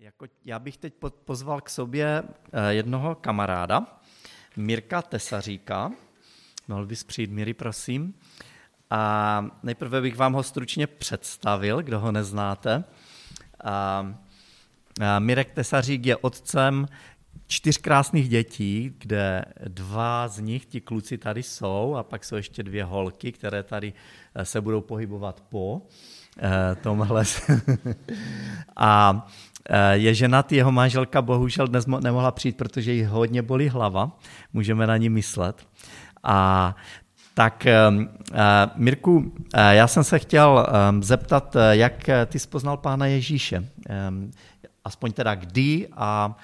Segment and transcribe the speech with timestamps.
[0.00, 0.94] Jako, já bych teď
[1.24, 3.86] pozval k sobě eh, jednoho kamaráda,
[4.56, 5.92] Mirka Tesaříka.
[6.68, 8.14] Mohl bys přijít, Miri, prosím.
[8.90, 12.84] A nejprve bych vám ho stručně představil, kdo ho neznáte.
[13.64, 14.14] A,
[15.18, 16.86] Mirek Tesařík je otcem
[17.46, 22.62] čtyř krásných dětí, kde dva z nich, ti kluci tady jsou, a pak jsou ještě
[22.62, 23.92] dvě holky, které tady
[24.34, 25.82] eh, se budou pohybovat po
[26.38, 27.24] eh, tomhle.
[28.76, 29.26] a
[29.92, 34.10] je ženatý, jeho manželka bohužel dnes nemohla přijít, protože jí hodně bolí hlava,
[34.52, 35.66] můžeme na ní myslet.
[36.22, 36.76] A
[37.34, 38.04] tak uh,
[38.76, 39.32] Mirku,
[39.70, 40.66] já jsem se chtěl
[41.00, 43.68] zeptat, jak ty spoznal Pána Ježíše.
[44.84, 46.36] Aspoň teda kdy a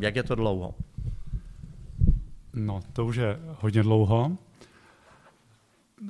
[0.00, 0.74] jak je to dlouho?
[2.54, 4.32] No, to už je hodně dlouho.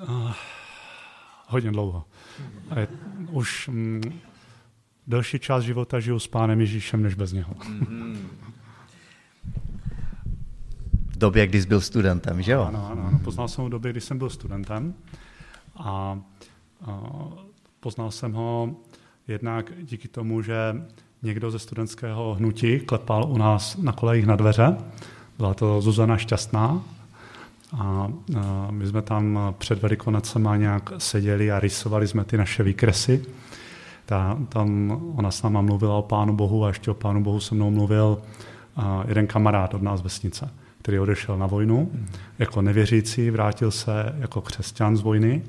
[0.09, 0.33] Uh,
[1.49, 2.05] hodně dlouho.
[3.31, 4.01] Už um,
[5.07, 7.55] delší část života žiju s Pánem Ježíšem, než bez něho.
[11.07, 12.63] V době, kdy jsi byl studentem, že jo?
[12.63, 13.19] Ano, ano, ano.
[13.25, 14.95] Poznal jsem ho v době, kdy jsem byl studentem
[15.77, 16.21] a,
[16.85, 17.01] a
[17.81, 18.77] poznal jsem ho
[19.29, 20.55] jednak díky tomu, že
[21.23, 24.77] někdo ze studentského hnutí klepal u nás na kolejích na dveře.
[25.39, 26.83] Byla to Zuzana Šťastná,
[27.79, 28.09] a,
[28.71, 33.25] my jsme tam před Velikonocema nějak seděli a rysovali jsme ty naše výkresy
[34.13, 37.55] ta, tam ona s náma mluvila o Pánu Bohu a ještě o Pánu Bohu se
[37.55, 38.19] mnou mluvil
[38.77, 40.51] a jeden kamarád od nás vesnice,
[40.83, 41.91] který odešel na vojnu
[42.39, 45.43] jako nevěřící, vrátil se jako křesťan z vojny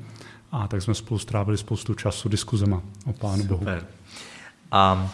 [0.51, 3.47] a tak jsme spolu strávili spoustu času diskuzema o Pánu Super.
[3.47, 3.87] Bohu.
[4.71, 5.11] A,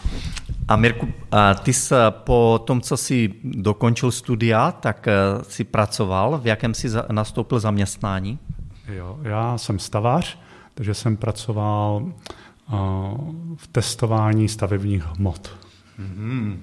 [0.68, 6.38] a Mirku, a ty jsi po tom, co jsi dokončil studia, tak eh, si pracoval,
[6.38, 8.38] v jakém jsi nastoupil zaměstnání?
[8.88, 10.38] Jo, já jsem stavář,
[10.74, 12.12] takže jsem pracoval
[13.56, 15.56] v testování stavebních hmot.
[16.00, 16.56] Mm-hmm.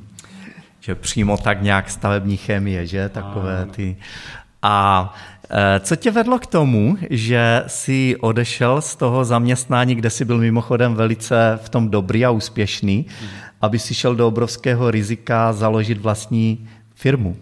[0.80, 3.10] Že přímo tak nějak stavební chemie, že?
[3.10, 3.98] Takové ty...
[4.62, 5.14] A
[5.50, 10.38] e, co tě vedlo k tomu, že jsi odešel z toho zaměstnání, kde jsi byl
[10.38, 13.28] mimochodem velice v tom dobrý a úspěšný, mm.
[13.62, 17.38] aby si šel do obrovského rizika založit vlastní firmu?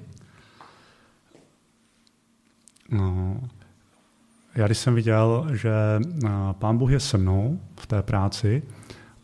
[2.92, 3.40] No,
[4.56, 5.72] já když jsem viděl, že
[6.52, 8.64] pán Bůh je se mnou v té práci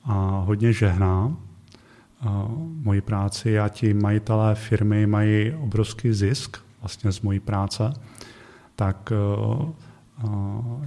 [0.03, 1.37] a hodně žehná
[2.83, 7.93] moji práci a ti majitelé firmy mají obrovský zisk vlastně z mojí práce,
[8.75, 9.13] tak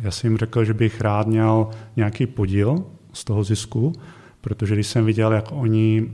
[0.01, 3.93] já jsem jim řekl, že bych rád měl nějaký podíl z toho zisku,
[4.41, 6.11] protože když jsem viděl, jak oni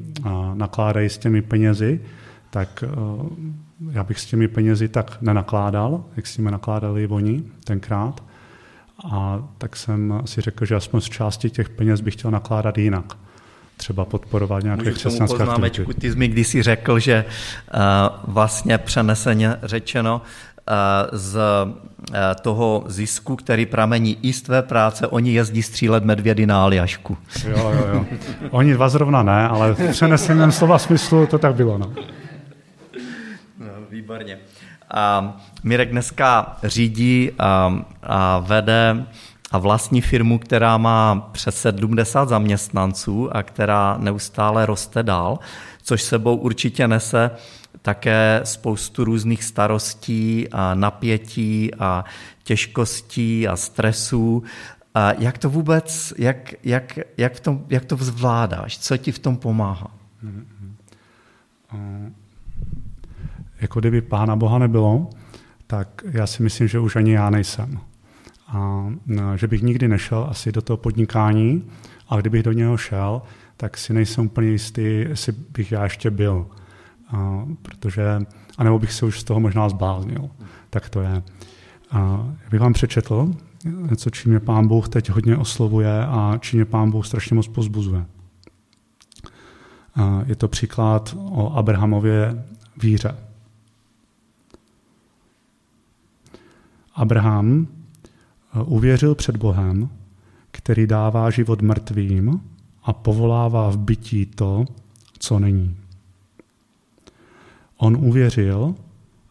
[0.55, 2.01] nakládají s těmi penězi,
[2.51, 2.85] tak
[3.91, 8.23] já bych s těmi penězi tak nenakládal, jak s nimi nakládali oni tenkrát.
[9.13, 13.05] A tak jsem si řekl, že aspoň z části těch peněz bych chtěl nakládat jinak.
[13.77, 15.95] Třeba podporovat nějaké křesťanské aktivity.
[15.95, 17.25] Ty jsi mi kdysi řekl, že
[17.75, 17.81] uh,
[18.35, 20.23] vlastně přeneseně řečeno,
[20.71, 26.47] uh, z uh, toho zisku, který pramení i z tvé práce, oni jezdí střílet medvědy
[26.47, 27.17] na Aljašku.
[27.49, 28.05] Jo, jo, jo.
[28.51, 31.79] Oni dva zrovna ne, ale v přeneseném slova smyslu to tak bylo.
[31.79, 31.93] No.
[34.10, 34.38] Výborně.
[34.91, 39.06] A Mirek dneska řídí a, a vede
[39.50, 45.38] a vlastní firmu, která má přes 70 zaměstnanců a která neustále roste dál,
[45.82, 47.31] což sebou určitě nese
[47.82, 52.04] také spoustu různých starostí a napětí a
[52.43, 54.43] těžkostí a stresů.
[54.94, 58.78] A jak to vůbec, jak, jak, jak, v tom, jak to zvládáš?
[58.78, 59.91] Co ti v tom pomáhá?
[60.25, 62.12] Mm-hmm
[63.60, 65.10] jako kdyby Pána Boha nebylo,
[65.66, 67.78] tak já si myslím, že už ani já nejsem.
[68.48, 68.87] A
[69.37, 71.70] že bych nikdy nešel asi do toho podnikání,
[72.09, 73.22] a kdybych do něho šel,
[73.56, 76.47] tak si nejsem úplně jistý, jestli bych já ještě byl.
[77.09, 78.22] A, protože,
[78.59, 80.31] anebo bych se už z toho možná zbláznil.
[80.70, 81.22] Tak to je.
[81.91, 81.99] A,
[82.44, 83.34] já bych vám přečetl
[83.91, 87.49] něco, čím mě pán Bůh teď hodně oslovuje a čím mě pán Bůh strašně moc
[87.49, 88.04] pozbuzuje.
[89.94, 92.44] A, je to příklad o Abrahamově
[92.82, 93.17] víře.
[96.94, 99.88] Abraham eh, uvěřil před Bohem,
[100.50, 102.40] který dává život mrtvým
[102.82, 104.64] a povolává v bytí to,
[105.19, 105.76] co není.
[107.76, 108.75] On uvěřil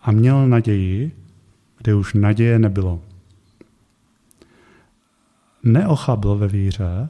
[0.02, 1.12] a měl naději,
[1.78, 3.02] kde už naděje nebylo.
[5.64, 7.10] Neochabl ve víře,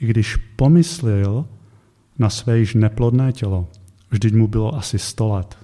[0.00, 1.46] i když pomyslel
[2.18, 3.68] na své již neplodné tělo.
[4.10, 5.58] Vždyť mu bylo asi sto let.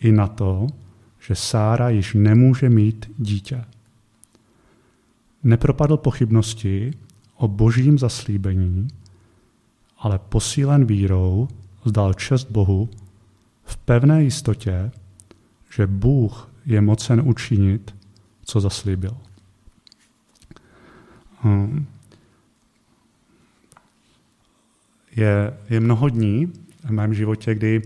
[0.00, 0.66] I na to,
[1.26, 3.64] že Sára již nemůže mít dítě.
[5.42, 6.90] Nepropadl pochybnosti
[7.36, 8.88] o božím zaslíbení,
[9.98, 11.48] ale posílen vírou
[11.84, 12.88] vzdal čest Bohu
[13.64, 14.90] v pevné jistotě,
[15.70, 17.94] že Bůh je mocen učinit,
[18.44, 19.16] co zaslíbil.
[21.42, 21.86] Hm.
[25.16, 26.52] Je, je mnoho dní
[26.84, 27.82] v mém životě, kdy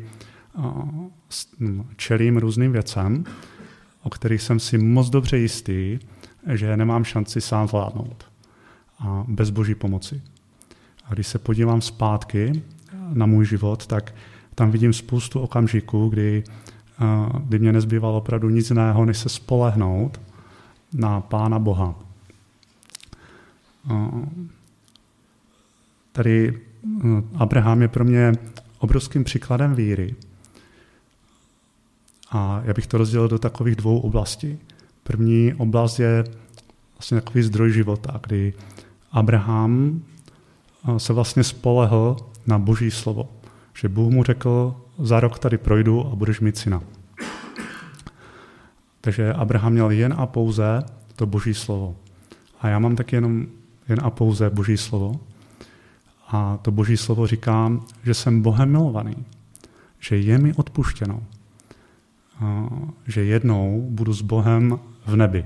[1.96, 3.24] čelím různým věcem,
[4.02, 5.98] o kterých jsem si moc dobře jistý,
[6.52, 8.24] že nemám šanci sám zvládnout
[8.98, 10.22] a bez boží pomoci.
[11.04, 12.62] A když se podívám zpátky
[13.12, 14.14] na můj život, tak
[14.54, 16.44] tam vidím spoustu okamžiků, kdy,
[17.44, 20.20] kdy mě nezbývalo opravdu nic jiného, než se spolehnout
[20.92, 21.94] na Pána Boha.
[26.12, 26.60] Tady
[27.34, 28.32] Abraham je pro mě
[28.78, 30.14] obrovským příkladem víry.
[32.30, 34.58] A já bych to rozdělil do takových dvou oblastí.
[35.02, 36.24] První oblast je
[36.94, 38.54] vlastně takový zdroj života, kdy
[39.12, 40.02] Abraham
[40.96, 42.16] se vlastně spolehl
[42.46, 43.28] na boží slovo.
[43.74, 46.82] Že Bůh mu řekl, za rok tady projdu a budeš mít syna.
[49.00, 50.82] Takže Abraham měl jen a pouze
[51.16, 51.96] to boží slovo.
[52.60, 53.46] A já mám taky jenom
[53.88, 55.20] jen a pouze boží slovo.
[56.28, 57.72] A to boží slovo říká,
[58.04, 59.24] že jsem Bohem milovaný,
[60.00, 61.22] že je mi odpuštěno,
[63.06, 65.44] že jednou budu s Bohem v nebi.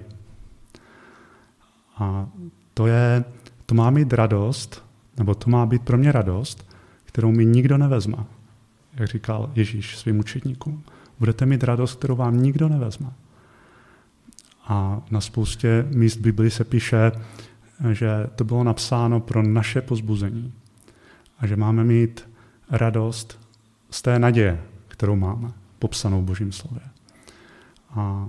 [1.99, 2.29] A
[2.75, 3.25] to, je,
[3.67, 4.85] to má mít radost,
[5.17, 6.71] nebo to má být pro mě radost,
[7.05, 8.17] kterou mi nikdo nevezme.
[8.95, 10.83] Jak říkal Ježíš svým učedníkům.
[11.19, 13.11] Budete mít radost, kterou vám nikdo nevezme.
[14.65, 17.13] A na spoustě míst Biblii se píše,
[17.93, 20.53] že to bylo napsáno pro naše pozbuzení.
[21.39, 22.29] A že máme mít
[22.71, 23.41] radost
[23.91, 25.53] z té naděje, kterou máme,
[25.83, 26.83] popsanou Božím slově.
[27.91, 28.29] A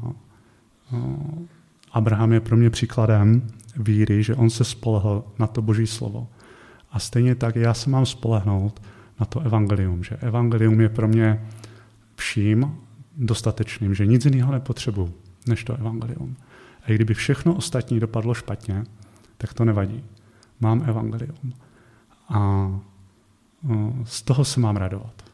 [1.92, 3.48] Abraham je pro mě příkladem
[3.78, 6.28] víry, že on se spolehl na to Boží slovo.
[6.92, 8.82] A stejně tak já se mám spolehnout
[9.20, 11.50] na to evangelium, že evangelium je pro mě
[12.16, 12.76] vším
[13.18, 15.14] dostatečným, že nic jiného nepotřebuji
[15.48, 16.36] než to evangelium.
[16.84, 18.84] A i kdyby všechno ostatní dopadlo špatně,
[19.38, 20.04] tak to nevadí.
[20.60, 21.54] Mám evangelium.
[22.30, 22.70] A
[24.04, 25.33] z toho se mám radovat.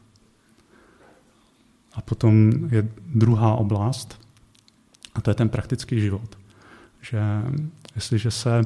[2.00, 4.20] A potom je druhá oblast,
[5.14, 6.38] a to je ten praktický život.
[7.00, 7.20] Že
[7.94, 8.62] jestliže se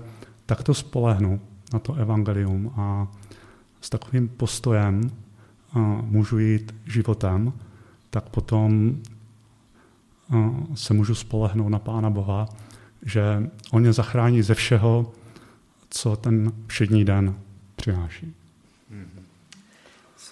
[0.46, 1.40] takto spolehnu
[1.72, 3.08] na to evangelium a
[3.80, 5.10] s takovým postojem
[6.02, 7.52] můžu jít životem,
[8.10, 9.02] tak potom
[10.74, 12.48] se můžu spolehnout na Pána Boha,
[13.02, 15.12] že On mě zachrání ze všeho,
[15.90, 17.34] co ten všední den
[17.76, 18.34] přináší.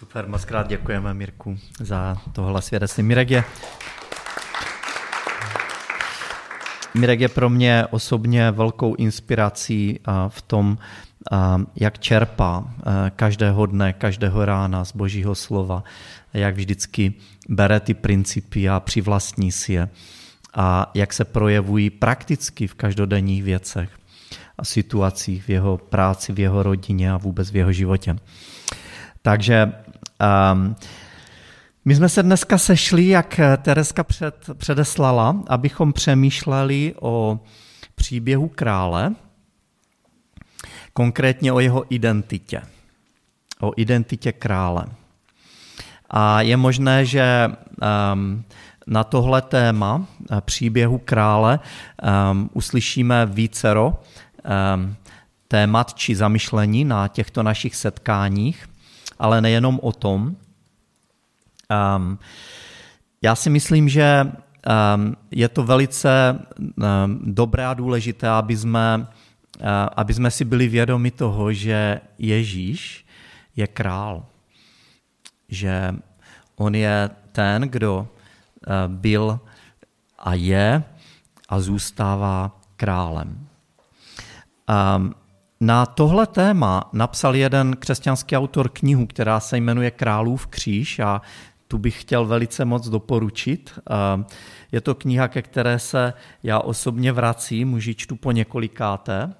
[0.02, 3.02] Super, moc krát děkujeme Mirku za tohle svědectví.
[3.02, 3.44] Mirek je,
[6.94, 10.78] Mirek je pro mě osobně velkou inspirací v tom,
[11.76, 12.64] jak čerpá
[13.16, 15.84] každého dne, každého rána z božího slova,
[16.34, 17.14] jak vždycky
[17.48, 19.88] bere ty principy a přivlastní si je
[20.54, 23.90] a jak se projevují prakticky v každodenních věcech
[24.58, 28.16] a situacích v jeho práci, v jeho rodině a vůbec v jeho životě.
[29.24, 29.72] Takže
[30.22, 30.76] um,
[31.84, 37.40] my jsme se dneska sešli, jak Tereska před, předeslala, abychom přemýšleli o
[37.94, 39.14] příběhu krále,
[40.92, 42.62] konkrétně o jeho identitě.
[43.60, 44.84] O identitě krále.
[46.10, 47.50] A je možné, že
[48.12, 48.44] um,
[48.86, 51.60] na tohle téma eh, příběhu krále
[52.32, 53.86] um, uslyšíme vícero
[54.74, 54.96] um,
[55.48, 58.68] témat či zamyšlení na těchto našich setkáních,
[59.22, 60.34] ale nejenom o tom.
[61.70, 62.18] Um,
[63.22, 66.74] já si myslím, že um, je to velice um,
[67.22, 69.06] dobré a důležité, aby jsme
[69.60, 73.06] Eh, aby jsme si byli vědomi toho, že Ježíš
[73.56, 74.26] je král.
[75.48, 75.94] Že
[76.56, 79.40] on je ten, kdo eh, byl
[80.18, 80.84] a je
[81.48, 83.48] a zůstává králem.
[84.68, 85.14] Ehm,
[85.62, 91.22] na tohle téma napsal jeden křesťanský autor knihu, která se jmenuje Králův kříž a
[91.68, 93.78] tu bych chtěl velice moc doporučit.
[93.90, 94.26] Ehm,
[94.72, 99.34] je to kniha, ke které se já osobně vracím, už ji čtu po několikáté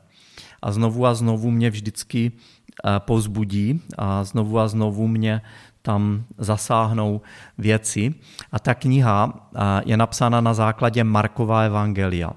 [0.63, 5.43] a znovu a znovu mě vždycky eh, pozbudí a znovu a znovu mě
[5.83, 7.21] tam zasáhnou
[7.59, 8.15] věci.
[8.53, 12.31] A ta kniha eh, je napsána na základě Markova evangelia.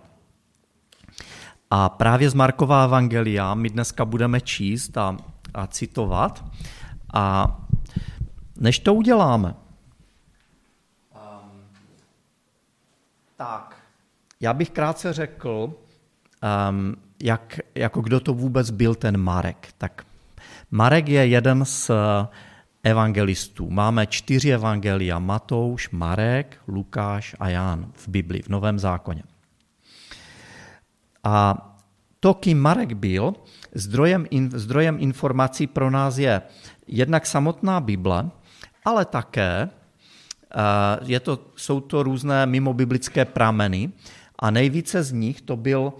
[1.71, 5.17] A právě z Markova evangelia my dneska budeme číst a,
[5.53, 6.45] a citovat.
[7.13, 7.57] A
[8.55, 9.55] než to uděláme,
[11.13, 11.51] um,
[13.35, 13.75] tak,
[14.39, 15.73] já bych krátce řekl,
[16.69, 19.67] um, jak, jako kdo to vůbec byl ten Marek.
[19.77, 20.05] Tak
[20.71, 21.91] Marek je jeden z
[22.83, 23.69] evangelistů.
[23.69, 29.23] Máme čtyři evangelia, Matouš, Marek, Lukáš a Ján v Biblii, v Novém zákoně.
[31.25, 31.57] A
[32.19, 33.33] to, kým Marek byl,
[33.73, 36.41] zdrojem, zdrojem informací pro nás je
[36.87, 38.29] jednak samotná Bible,
[38.85, 43.91] ale také eh, je to, jsou to různé mimobiblické prameny
[44.39, 45.93] a nejvíce z nich to byl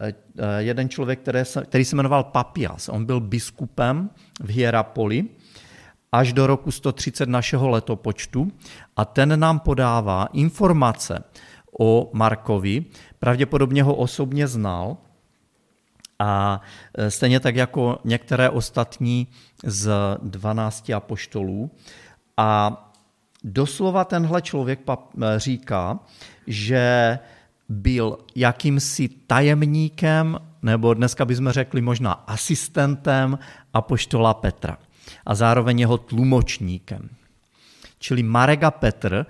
[0.00, 0.12] eh,
[0.58, 2.88] jeden člověk, který se, který se jmenoval Papias.
[2.88, 4.10] On byl biskupem
[4.40, 5.24] v Hierapoli
[6.12, 8.52] až do roku 130 našeho letopočtu
[8.96, 11.24] a ten nám podává informace
[11.78, 12.84] o Markovi,
[13.18, 14.96] pravděpodobně ho osobně znal
[16.18, 16.60] a
[16.94, 19.28] e, stejně tak jako některé ostatní
[19.64, 19.90] z
[20.22, 21.70] 12 apoštolů.
[22.36, 22.76] A
[23.44, 25.98] doslova tenhle člověk e, říká,
[26.46, 27.18] že
[27.68, 33.38] byl jakýmsi tajemníkem, nebo dneska bychom řekli možná asistentem
[33.74, 34.78] apoštola Petra
[35.26, 37.08] a zároveň jeho tlumočníkem.
[37.98, 39.26] Čili Marek a Petr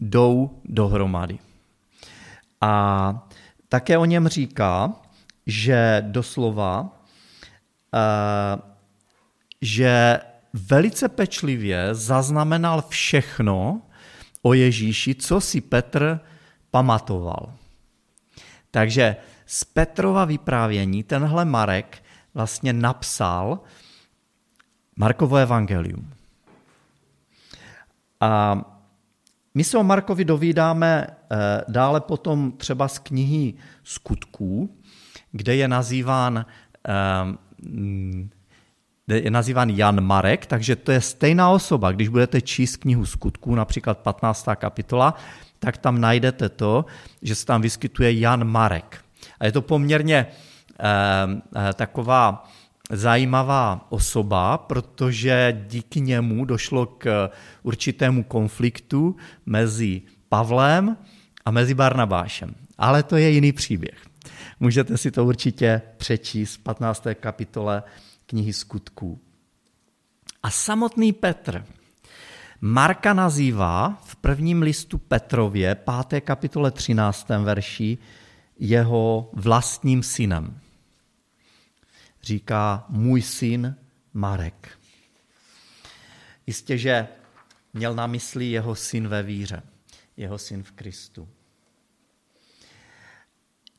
[0.00, 1.38] jdou dohromady.
[2.62, 3.28] A
[3.68, 4.92] také o něm říká,
[5.46, 7.02] že doslova,
[7.94, 8.62] eh,
[9.62, 10.20] že
[10.52, 13.82] velice pečlivě zaznamenal všechno
[14.42, 16.20] o Ježíši, co si Petr
[16.70, 17.52] pamatoval.
[18.70, 19.16] Takže
[19.46, 22.02] z Petrova vyprávění tenhle Marek
[22.34, 23.60] vlastně napsal
[24.96, 26.12] Markovo evangelium.
[28.20, 28.60] A
[29.54, 31.36] my se o Markovi dovídáme eh,
[31.68, 34.76] dále potom třeba z knihy Skutků,
[35.32, 36.46] kde je nazýván,
[39.06, 41.92] kde je nazýván Jan Marek, takže to je stejná osoba.
[41.92, 44.46] Když budete číst knihu Skutků, například 15.
[44.54, 45.14] kapitola,
[45.58, 46.84] tak tam najdete to,
[47.22, 49.04] že se tam vyskytuje Jan Marek.
[49.40, 52.48] A je to poměrně eh, taková
[52.92, 57.30] zajímavá osoba, protože díky němu došlo k
[57.62, 60.96] určitému konfliktu mezi Pavlem
[61.44, 62.54] a mezi Barnabášem.
[62.78, 63.98] Ale to je jiný příběh.
[64.60, 67.06] Můžete si to určitě přečíst v 15.
[67.14, 67.82] kapitole
[68.26, 69.20] knihy skutků.
[70.42, 71.64] A samotný Petr
[72.60, 75.76] Marka nazývá v prvním listu Petrově,
[76.08, 76.20] 5.
[76.20, 77.28] kapitole 13.
[77.28, 77.98] verši,
[78.58, 80.61] jeho vlastním synem
[82.22, 83.76] říká můj syn
[84.12, 84.78] Marek.
[86.46, 87.08] Jistě, že
[87.72, 89.62] měl na mysli jeho syn ve víře,
[90.16, 91.28] jeho syn v Kristu.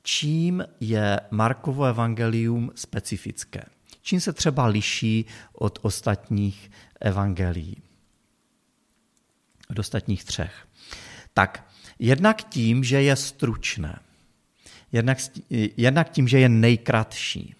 [0.03, 3.63] Čím je Markovo evangelium specifické?
[4.01, 6.71] Čím se třeba liší od ostatních
[7.01, 7.81] evangelií?
[9.69, 10.67] Od ostatních třech.
[11.33, 11.69] Tak,
[12.00, 14.00] jednak tím, že je stručné.
[14.91, 15.17] Jednak,
[15.77, 17.55] jednak tím, že je nejkratší.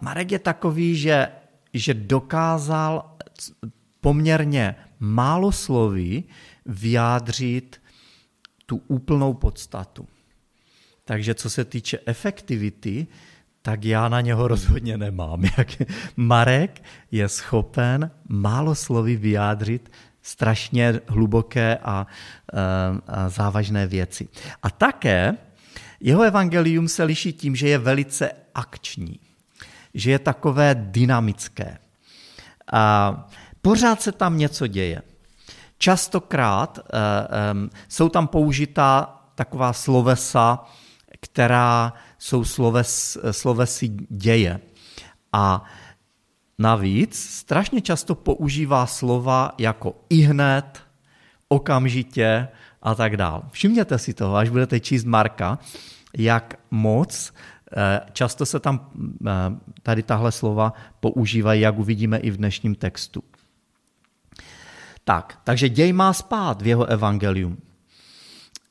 [0.00, 1.28] Marek je takový, že,
[1.74, 3.16] že dokázal
[4.00, 6.24] poměrně málo sloví
[6.66, 7.80] vyjádřit
[8.66, 10.08] tu úplnou podstatu.
[11.04, 13.06] Takže co se týče efektivity,
[13.62, 15.44] tak já na něho rozhodně nemám.
[15.58, 15.68] Jak
[16.16, 19.92] Marek je schopen málo slovy vyjádřit
[20.22, 22.06] strašně hluboké a,
[23.06, 24.28] a závažné věci.
[24.62, 25.36] A také
[26.00, 29.20] jeho evangelium se liší tím, že je velice akční
[29.94, 31.78] že je takové dynamické.
[32.72, 33.28] A
[33.62, 35.02] pořád se tam něco děje.
[35.78, 40.64] Častokrát um, jsou tam použitá taková slovesa,
[41.20, 44.60] která jsou sloves, slovesy děje.
[45.32, 45.64] A
[46.58, 50.82] navíc strašně často používá slova jako i hned,
[51.48, 52.48] okamžitě
[52.82, 53.42] a tak dále.
[53.50, 55.58] Všimněte si toho, až budete číst Marka,
[56.16, 57.53] jak moc Eh,
[58.12, 58.90] často se tam
[59.26, 59.30] eh,
[59.82, 63.22] tady tahle slova používají, jak uvidíme i v dnešním textu.
[65.04, 67.56] Tak, takže děj má spát v jeho evangelium.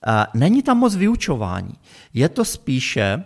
[0.08, 1.74] Eh, není tam moc vyučování.
[2.14, 3.24] Je to spíše,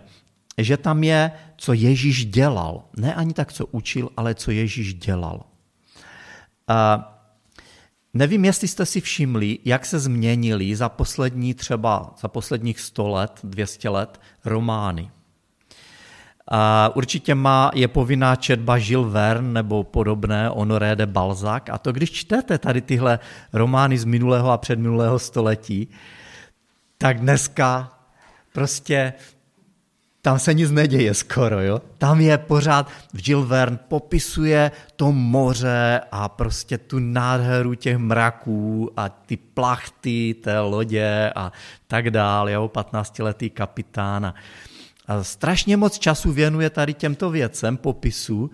[0.58, 2.84] že tam je, co Ježíš dělal.
[2.96, 5.44] Ne ani tak, co učil, ale co Ježíš dělal.
[8.14, 13.40] Nevím, jestli jste si všimli, jak se změnili za poslední třeba, za posledních 100 let,
[13.44, 15.10] 200 let romány.
[16.94, 21.62] Určitě má, je povinná četba Žil Verne nebo podobné, Honoré de Balzac.
[21.70, 23.18] A to, když čtete tady tyhle
[23.52, 25.88] romány z minulého a předminulého století,
[26.98, 27.92] tak dneska
[28.52, 29.12] prostě
[30.22, 31.80] tam se nic neděje skoro, jo?
[31.98, 32.90] Tam je pořád,
[33.26, 40.60] Jill Verne popisuje to moře a prostě tu nádheru těch mraků a ty plachty té
[40.60, 41.52] lodě a
[41.86, 42.70] tak dále, jo?
[42.74, 44.34] 15-letý kapitán a
[45.22, 48.50] strašně moc času věnuje tady těmto věcem, popisu,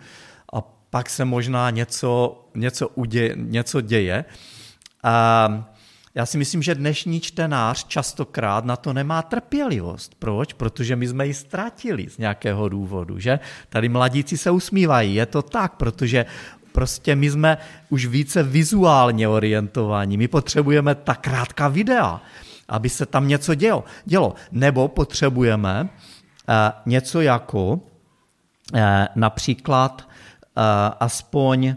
[0.52, 4.24] a pak se možná něco, něco, uděje, něco děje.
[5.02, 5.48] A
[6.14, 10.14] já si myslím, že dnešní čtenář častokrát na to nemá trpělivost.
[10.18, 10.52] Proč?
[10.52, 13.38] Protože my jsme ji ztratili z nějakého důvodu, že?
[13.68, 16.26] Tady mladíci se usmívají, je to tak, protože
[16.72, 17.58] prostě my jsme
[17.88, 20.16] už více vizuálně orientovaní.
[20.16, 22.20] My potřebujeme ta krátká videa,
[22.68, 23.84] aby se tam něco dělo.
[24.04, 24.34] dělo.
[24.52, 26.13] Nebo potřebujeme uh,
[26.86, 27.78] něco jako uh,
[29.14, 30.08] například
[30.56, 30.62] uh,
[31.00, 31.76] aspoň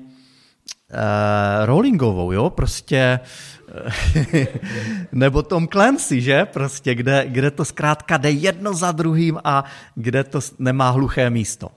[1.65, 3.19] rollingovou, jo, prostě
[5.12, 6.45] nebo Tom Clancy, že?
[6.45, 9.63] Prostě, kde, kde to zkrátka jde jedno za druhým a
[9.95, 11.69] kde to nemá hluché místo.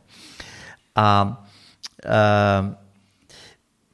[0.97, 1.43] A
[2.05, 2.75] e,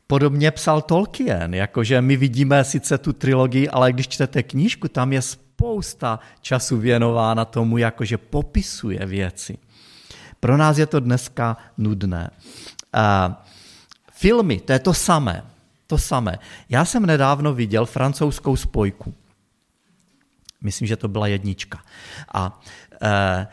[0.07, 5.21] podobně psal Tolkien, jakože my vidíme sice tu trilogii, ale když čtete knížku, tam je
[5.57, 9.59] spousta času věnována tomu, jakože popisuje věci.
[10.41, 12.31] Pro nás je to dneska nudné.
[12.95, 13.35] E,
[14.13, 15.43] filmy, to je to samé
[15.87, 16.39] to samé.
[16.69, 19.15] Já jsem nedávno viděl francouzskou spojku.
[20.61, 21.83] Myslím, že to byla jednička.
[22.35, 22.61] A
[23.03, 23.47] e,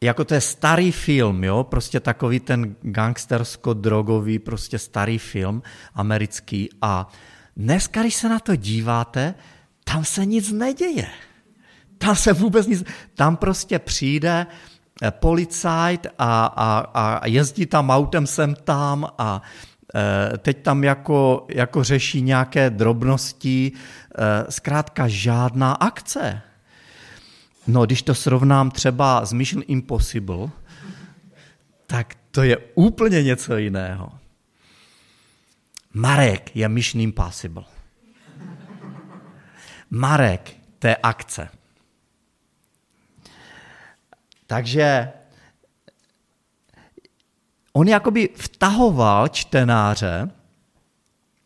[0.00, 5.62] jako to je starý film, jo, prostě takový ten gangstersko-drogový, prostě starý film
[5.94, 6.68] americký.
[6.82, 7.08] A
[7.56, 9.34] dneska, když se na to díváte,
[9.84, 11.06] tam se nic neděje.
[12.00, 12.84] Tam se vůbec nic...
[13.14, 14.46] Tam prostě přijde
[15.02, 19.42] eh, policajt a, a, a jezdí tam autem sem tam a
[19.94, 26.42] Eh, teď tam jako, jako řeší nějaké drobnosti, eh, zkrátka žádná akce.
[27.66, 30.48] No, když to srovnám třeba s Mission Impossible,
[31.86, 34.12] tak to je úplně něco jiného.
[35.92, 37.64] Marek je Mission Impossible.
[39.90, 41.48] Marek, je akce.
[44.50, 45.12] Takže
[47.72, 50.30] on jakoby vtahoval čtenáře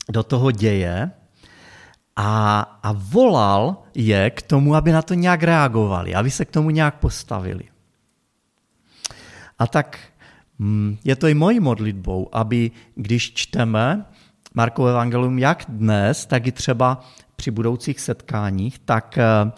[0.08, 1.11] do toho děje
[2.16, 6.70] a, a volal je k tomu, aby na to nějak reagovali, aby se k tomu
[6.70, 7.64] nějak postavili.
[9.59, 9.98] A tak
[10.59, 14.05] hm, je to i mojí modlitbou, aby když čteme
[14.55, 17.05] Markovo evangelium jak dnes, tak i třeba
[17.37, 19.52] při budoucích setkáních, tak eh,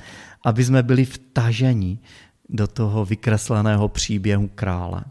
[0.44, 1.99] aby jsme byli vtaženi
[2.48, 5.04] do toho vykresleného příběhu krále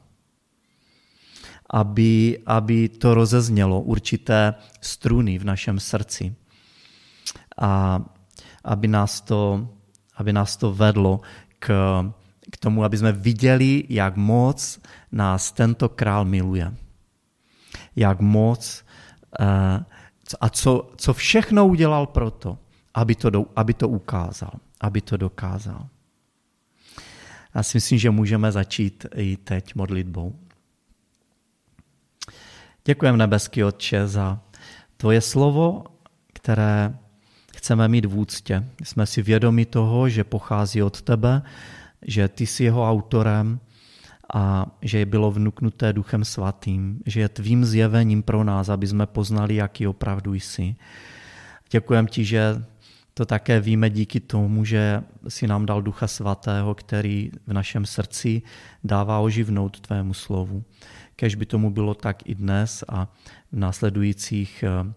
[1.70, 6.36] aby, aby to rozeznělo určité struny v našem srdci.
[7.58, 8.02] A
[8.64, 9.68] aby nás to,
[10.18, 11.22] aby nás to vedlo
[11.60, 11.68] k,
[12.52, 14.80] k tomu, aby jsme viděli, jak moc
[15.12, 16.74] nás tento král miluje.
[17.96, 18.86] Jak moc
[19.40, 19.86] eh,
[20.42, 22.58] a co, co všechno udělal pro to,
[22.94, 25.88] aby to, aby to ukázal, aby to dokázal.
[27.56, 30.36] Já si myslím, že můžeme začít i teď modlitbou.
[32.86, 34.40] Děkujeme, nebeský Otče, za
[34.98, 35.84] tvoje slovo,
[36.34, 36.98] které
[37.56, 38.64] chceme mít v úctě.
[38.84, 41.42] Jsme si vědomi toho, že pochází od tebe,
[42.02, 43.60] že ty jsi jeho autorem
[44.34, 49.06] a že je bylo vnuknuté duchem svatým, že je tvým zjevením pro nás, aby jsme
[49.06, 50.76] poznali, jaký opravdu jsi.
[51.72, 52.64] Děkujeme ti, že
[53.18, 58.42] to také víme díky tomu, že si nám dal Ducha Svatého, který v našem srdci
[58.84, 60.64] dává oživnout tvému slovu.
[61.16, 63.08] Kež by tomu bylo tak i dnes a
[63.52, 64.94] v následujících eh,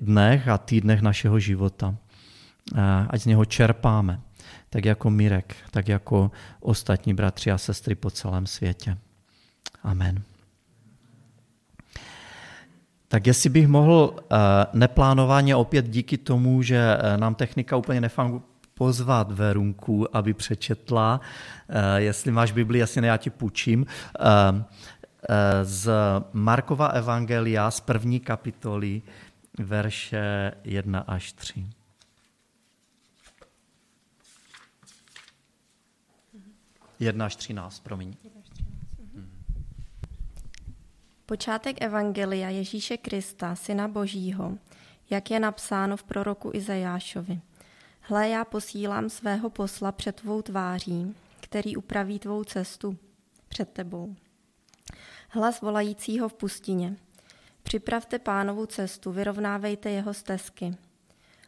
[0.00, 1.96] dnech a týdnech našeho života.
[2.74, 4.20] Eh, ať z něho čerpáme,
[4.70, 8.98] tak jako Mirek, tak jako ostatní bratři a sestry po celém světě.
[9.82, 10.22] Amen.
[13.08, 14.36] Tak jestli bych mohl eh,
[14.72, 18.42] neplánovaně opět díky tomu, že nám technika úplně nefunguje,
[18.74, 21.20] pozvat Verunku, aby přečetla,
[21.96, 23.86] jestli máš Bibli, jasně ne, já ti půjčím,
[25.62, 25.90] z
[26.32, 29.02] Markova Evangelia z první kapitoly,
[29.58, 31.66] verše 1 až 3.
[37.00, 38.16] Jedna až třináct, promiň.
[41.28, 44.58] Počátek Evangelia Ježíše Krista, Syna Božího,
[45.10, 47.40] jak je napsáno v proroku Izajášovi.
[48.00, 52.96] Hle, já posílám svého posla před tvou tváří, který upraví tvou cestu
[53.48, 54.14] před tebou.
[55.28, 56.96] Hlas volajícího v pustině.
[57.62, 60.76] Připravte pánovu cestu, vyrovnávejte jeho stezky.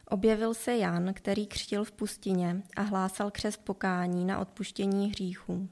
[0.07, 5.69] Objevil se Jan, který křtil v pustině a hlásal křest pokání na odpuštění hříchů.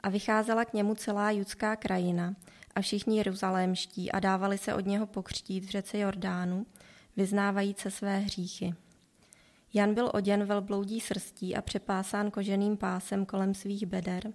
[0.00, 2.34] A vycházela k němu celá judská krajina
[2.74, 6.66] a všichni jeruzalémští a dávali se od něho pokřtít v řece Jordánu,
[7.16, 8.74] vyznávajíce své hříchy.
[9.74, 14.32] Jan byl oděn velbloudí srstí a přepásán koženým pásem kolem svých beder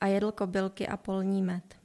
[0.00, 1.78] a jedl kobylky a polní med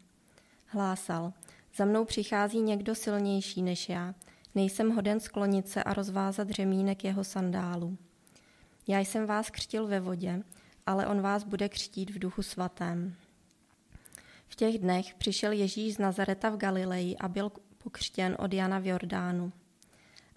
[0.74, 1.34] hlásal,
[1.76, 4.14] Za mnou přichází někdo silnější než já.
[4.56, 7.98] Nejsem hoden sklonit se a rozvázat řemínek jeho sandálu.
[8.88, 10.44] Já jsem vás křtil ve vodě,
[10.86, 13.16] ale on vás bude křtít v duchu svatém.
[14.54, 18.88] V těch dnech přišel Ježíš z Nazareta v Galileji a byl pokřtěn od Jana v
[18.88, 19.52] Jordánu.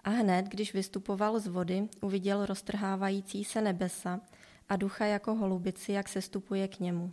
[0.03, 4.21] A hned, když vystupoval z vody, uviděl roztrhávající se nebesa
[4.69, 7.11] a ducha jako holubici, jak se stupuje k němu.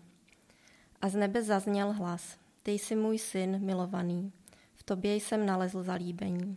[1.01, 4.33] A z nebe zazněl hlas, ty jsi můj syn, milovaný,
[4.75, 6.57] v tobě jsem nalezl zalíbení.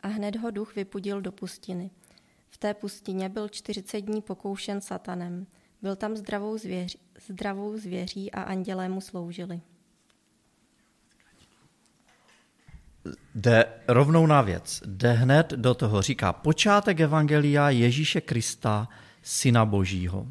[0.00, 1.90] A hned ho duch vypudil do pustiny.
[2.50, 5.46] V té pustině byl čtyřicet dní pokoušen satanem.
[5.82, 9.60] Byl tam zdravou, zvěři, zdravou zvěří a andělé mu sloužili.
[13.34, 14.82] Jde rovnou na věc.
[14.86, 16.02] Jde hned do toho.
[16.02, 18.88] Říká počátek Evangelia Ježíše Krista,
[19.22, 20.28] Syna Božího.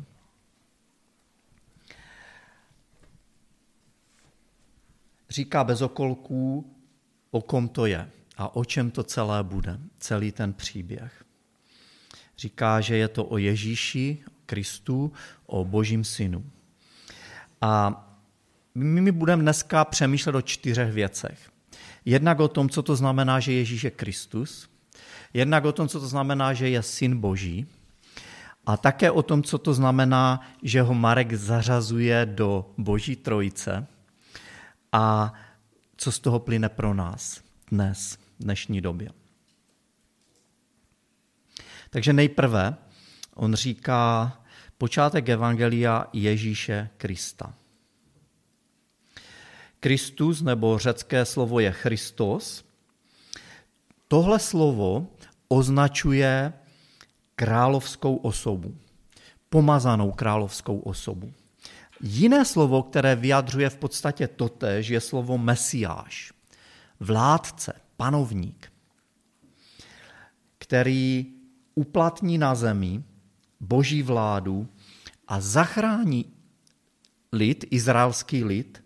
[5.30, 6.76] Říká bez okolků,
[7.32, 11.26] o kom to je a o čem to celé bude, celý ten příběh.
[12.38, 15.14] Říká, že je to o Ježíši, Kristu,
[15.46, 16.46] o Božím synu.
[17.62, 18.08] A
[18.76, 21.52] my budeme dneska přemýšlet o čtyřech věcech.
[22.06, 24.70] Jednak o tom, co to znamená, že Ježíš je Kristus,
[25.34, 27.68] jednak o tom, co to znamená, že je syn Boží,
[28.66, 33.88] a také o tom, co to znamená, že ho Marek zařazuje do Boží trojice
[34.92, 35.34] a
[35.98, 39.10] co z toho plyne pro nás dnes, v dnešní době.
[41.90, 42.76] Takže nejprve
[43.36, 44.34] on říká
[44.82, 47.54] počátek Evangelia Ježíše Krista.
[49.80, 52.66] Kristus nebo řecké slovo je Christos.
[54.08, 55.08] Tohle slovo
[55.48, 56.54] označuje
[57.36, 58.74] královskou osobu,
[59.50, 61.34] pomazanou královskou osobu.
[62.02, 66.34] Jiné slovo, které vyjadřuje v podstatě totéž, je slovo mesiáš,
[67.00, 68.74] vládce, panovník,
[70.58, 71.26] který
[71.76, 73.11] uplatní na zemi
[73.62, 74.68] boží vládu
[75.28, 76.26] a zachrání
[77.32, 78.84] lid, izraelský lid,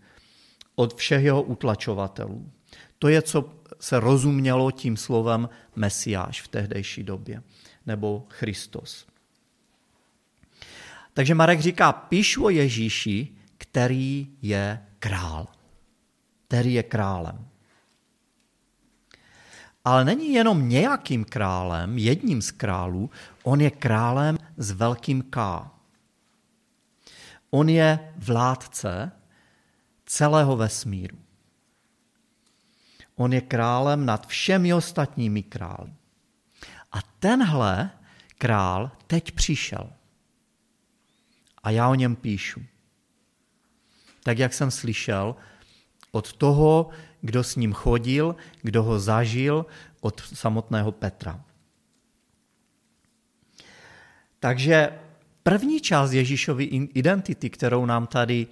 [0.74, 2.52] od všech jeho utlačovatelů.
[2.98, 7.42] To je, co se rozumělo tím slovem Mesiáš v tehdejší době,
[7.86, 9.06] nebo Christos.
[11.12, 15.46] Takže Marek říká, píšu o Ježíši, který je král.
[16.46, 17.48] Který je králem.
[19.86, 23.10] Ale není jenom nějakým králem, jedním z králů,
[23.42, 25.70] on je králem s velkým K.
[27.50, 29.12] On je vládce
[30.06, 31.18] celého vesmíru.
[33.14, 35.92] On je králem nad všemi ostatními králi.
[36.92, 37.90] A tenhle
[38.38, 39.92] král teď přišel.
[41.62, 42.60] A já o něm píšu.
[44.22, 45.36] Tak, jak jsem slyšel
[46.10, 46.90] od toho,
[47.26, 49.66] kdo s ním chodil, kdo ho zažil,
[50.00, 51.44] od samotného Petra.
[54.40, 54.90] Takže
[55.42, 58.46] první část Ježíšovy identity, kterou nám tady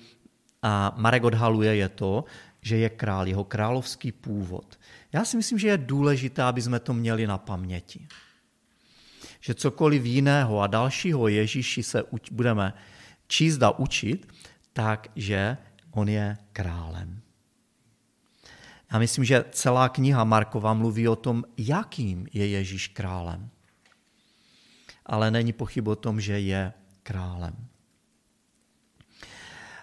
[0.96, 2.24] Marek odhaluje, je to,
[2.60, 4.78] že je král, jeho královský původ.
[5.12, 8.08] Já si myslím, že je důležité, aby jsme to měli na paměti.
[9.40, 12.74] Že cokoliv jiného a dalšího Ježíši se budeme
[13.26, 14.32] číst a učit,
[14.72, 15.56] takže
[15.90, 17.20] on je králem.
[18.94, 23.50] Já myslím, že celá kniha Markova mluví o tom, jakým je Ježíš králem.
[25.06, 27.68] Ale není pochyb o tom, že je králem.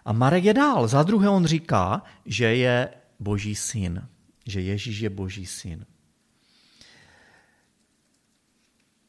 [0.06, 0.88] A Marek je dál.
[0.88, 4.08] Za druhé on říká, že je boží syn.
[4.46, 5.86] Že Ježíš je boží syn.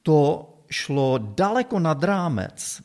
[0.02, 2.82] To šlo daleko nad rámec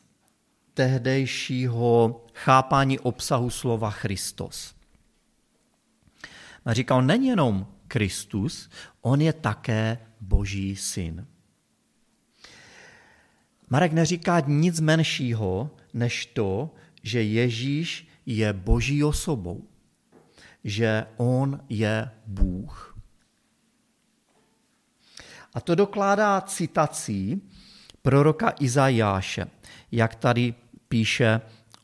[0.73, 4.76] tehdejšího chápání obsahu slova Christos.
[6.67, 8.69] A říká, on není jenom Kristus,
[9.01, 11.27] on je také boží syn.
[13.69, 19.63] Marek neříká nic menšího, než to, že Ježíš je boží osobou,
[20.63, 22.97] že on je Bůh.
[25.53, 27.41] A to dokládá citací
[28.01, 29.45] proroka Izajáše,
[29.91, 30.53] jak tady
[30.87, 31.41] píše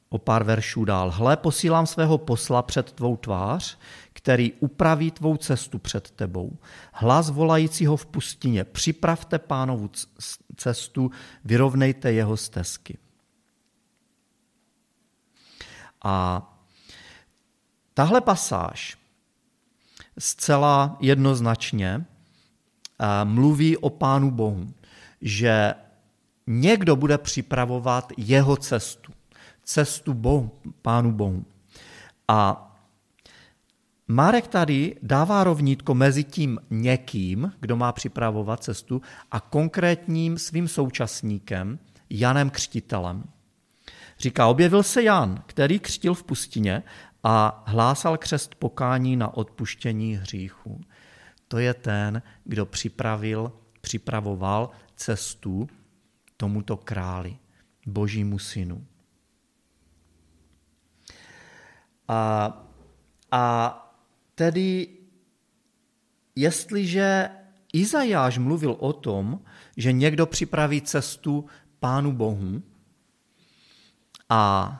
[0.10, 1.12] o pár veršů dál.
[1.12, 3.78] Hle, posílám svého posla před tvou tvář,
[4.14, 6.58] který upraví tvou cestu před tebou.
[6.94, 9.90] Hlas volajícího v pustině, připravte pánovu
[10.56, 11.12] cestu,
[11.46, 12.98] vyrovnejte jeho stezky.
[16.04, 16.42] A
[17.94, 18.98] tahle pasáž
[20.20, 24.74] zcela jednoznačně eh, mluví o Pánu Bohu,
[25.22, 25.74] že
[26.48, 29.12] někdo bude připravovat jeho cestu,
[29.64, 31.46] cestu Bohu, Pánu Bohu.
[32.28, 32.70] A
[34.14, 41.80] Marek tady dává rovnítko mezi tím někým, kdo má připravovat cestu, a konkrétním svým současníkem,
[42.10, 43.24] Janem Křtitelem.
[44.20, 46.84] Říká, objevil se Jan, který křtil v pustině
[47.24, 50.82] a hlásal křest pokání na odpuštění hříchů.
[51.48, 55.68] To je ten, kdo připravil, připravoval cestu
[56.38, 57.38] tomuto králi,
[57.86, 58.86] božímu synu.
[62.08, 62.54] A,
[63.32, 63.80] a
[64.36, 64.88] tedy,
[66.36, 67.30] jestliže
[67.74, 69.40] Izajáš mluvil o tom,
[69.78, 71.46] že někdo připraví cestu
[71.80, 72.64] Pánu Bohu
[74.30, 74.80] a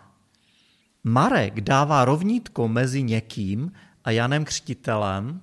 [1.04, 3.72] Marek dává rovnítko mezi někým
[4.04, 5.42] a Janem Křtitelem,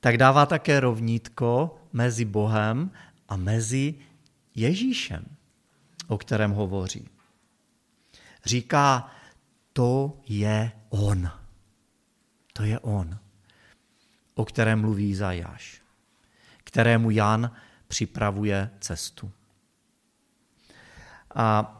[0.00, 2.90] tak dává také rovnítko mezi Bohem
[3.28, 3.94] a mezi
[4.54, 5.24] Ježíšem,
[6.08, 7.08] o kterém hovoří.
[8.44, 9.10] Říká,
[9.72, 11.41] to je on.
[12.52, 13.18] To je on,
[14.34, 15.82] o kterém mluví Izajáš,
[16.64, 17.50] kterému Jan
[17.88, 19.32] připravuje cestu.
[21.34, 21.78] A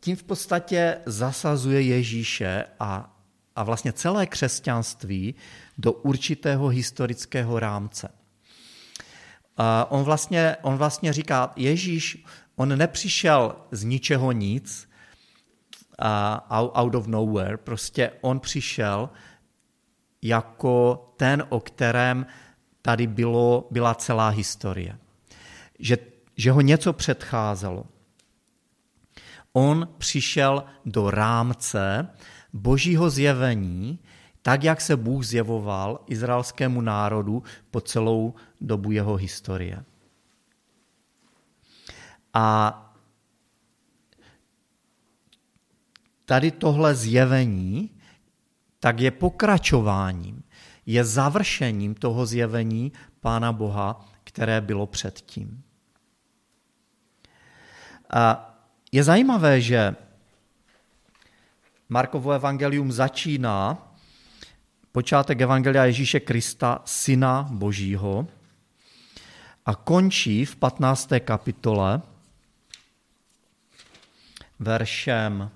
[0.00, 3.16] tím v podstatě zasazuje Ježíše a,
[3.56, 5.34] a vlastně celé křesťanství
[5.78, 8.08] do určitého historického rámce.
[9.56, 12.24] A on, vlastně, on vlastně říká, Ježíš,
[12.56, 14.89] on nepřišel z ničeho nic,
[16.00, 19.10] uh, out of nowhere, prostě on přišel
[20.22, 22.26] jako ten, o kterém
[22.82, 24.98] tady bylo, byla celá historie.
[25.78, 25.96] Že,
[26.36, 27.84] že ho něco předcházelo.
[29.52, 32.08] On přišel do rámce
[32.52, 33.98] božího zjevení,
[34.42, 39.84] tak, jak se Bůh zjevoval izraelskému národu po celou dobu jeho historie.
[42.34, 42.89] A
[46.30, 47.90] tady tohle zjevení
[48.80, 50.42] tak je pokračováním,
[50.86, 55.62] je završením toho zjevení Pána Boha, které bylo předtím.
[58.14, 58.54] A
[58.92, 59.94] je zajímavé, že
[61.88, 63.78] Markovo evangelium začíná
[64.92, 68.26] počátek evangelia Ježíše Krista, syna Božího,
[69.66, 71.10] a končí v 15.
[71.24, 72.02] kapitole
[74.58, 75.50] veršem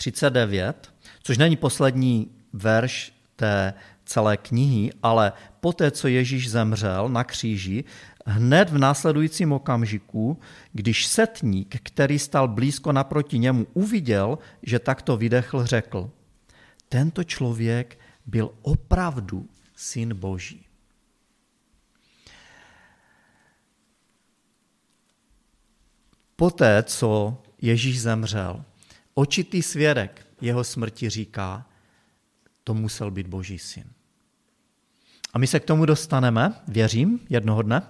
[0.00, 7.84] 39, což není poslední verš té celé knihy, ale poté, co Ježíš zemřel na kříži,
[8.26, 10.40] hned v následujícím okamžiku,
[10.72, 16.10] když setník, který stal blízko naproti němu, uviděl, že takto vydechl, řekl,
[16.88, 20.66] tento člověk byl opravdu syn Boží.
[26.36, 28.64] Poté, co Ježíš zemřel,
[29.20, 31.66] Očitý svědek jeho smrti říká,
[32.64, 33.84] to musel být Boží syn.
[35.32, 37.82] A my se k tomu dostaneme, věřím, jednoho dne,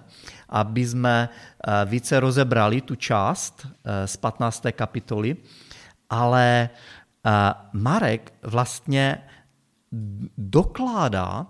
[0.49, 4.65] aby jsme eh, více rozebrali tu část eh, z 15.
[4.71, 5.37] kapitoly,
[6.09, 6.69] ale
[7.25, 7.31] eh,
[7.73, 9.23] Marek vlastně
[10.37, 11.47] dokládá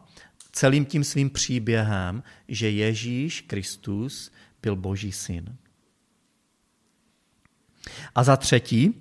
[0.52, 5.58] celým tím svým příběhem, že Ježíš Kristus byl Boží syn.
[8.16, 8.94] A za třetí,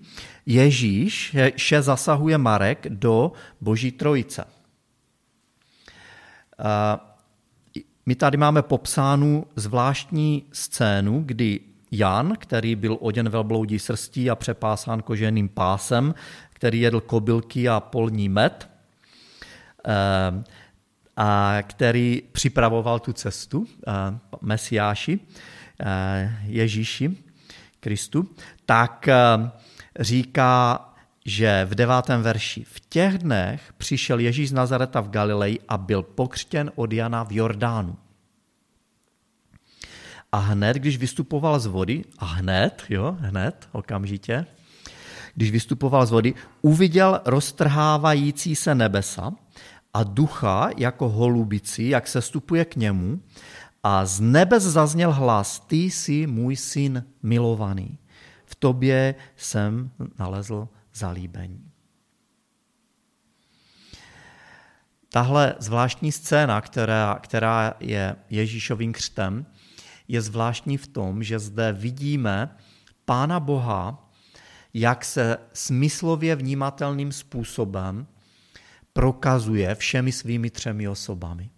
[0.47, 4.45] Ježíš še zasahuje Marek do Boží trojice.
[8.07, 15.03] My tady máme popsánu zvláštní scénu, kdy Jan, který byl oděn velbloudí srstí a přepásán
[15.03, 16.15] koženým pásem,
[16.51, 18.71] který jedl kobylky a polní med,
[21.17, 23.67] a který připravoval tu cestu
[24.41, 25.21] Mesiáši,
[26.45, 27.17] Ježíši
[27.81, 28.31] Kristu,
[28.67, 29.09] tak
[30.01, 30.87] říká,
[31.27, 36.03] že v devátém verši v těch dnech přišel Ježíš z Nazareta v Galileji a byl
[36.03, 37.97] pokřtěn od Jana v Jordánu.
[40.33, 44.47] A hned, když vystupoval z vody, a hned, jo, hned, okamžitě,
[45.35, 49.33] když vystupoval z vody, uviděl roztrhávající se nebesa
[49.95, 53.21] a ducha jako holubici, jak se stupuje k němu
[53.83, 57.99] a z nebes zazněl hlas, ty jsi můj syn milovaný
[58.51, 61.71] v tobě jsem nalezl zalíbení.
[65.09, 69.47] Tahle zvláštní scéna, která, která je Ježíšovým křtem,
[70.09, 72.57] je zvláštní v tom, že zde vidíme
[73.05, 74.11] Pána Boha,
[74.75, 78.07] jak se smyslově vnímatelným způsobem
[78.93, 81.51] prokazuje všemi svými třemi osobami.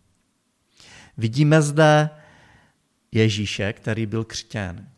[1.17, 2.11] Vidíme zde
[3.13, 4.89] Ježíše, který byl křtěn,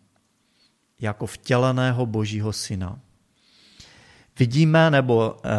[1.00, 3.00] jako vtěleného božího syna.
[4.38, 5.50] vidíme, nebo, eh,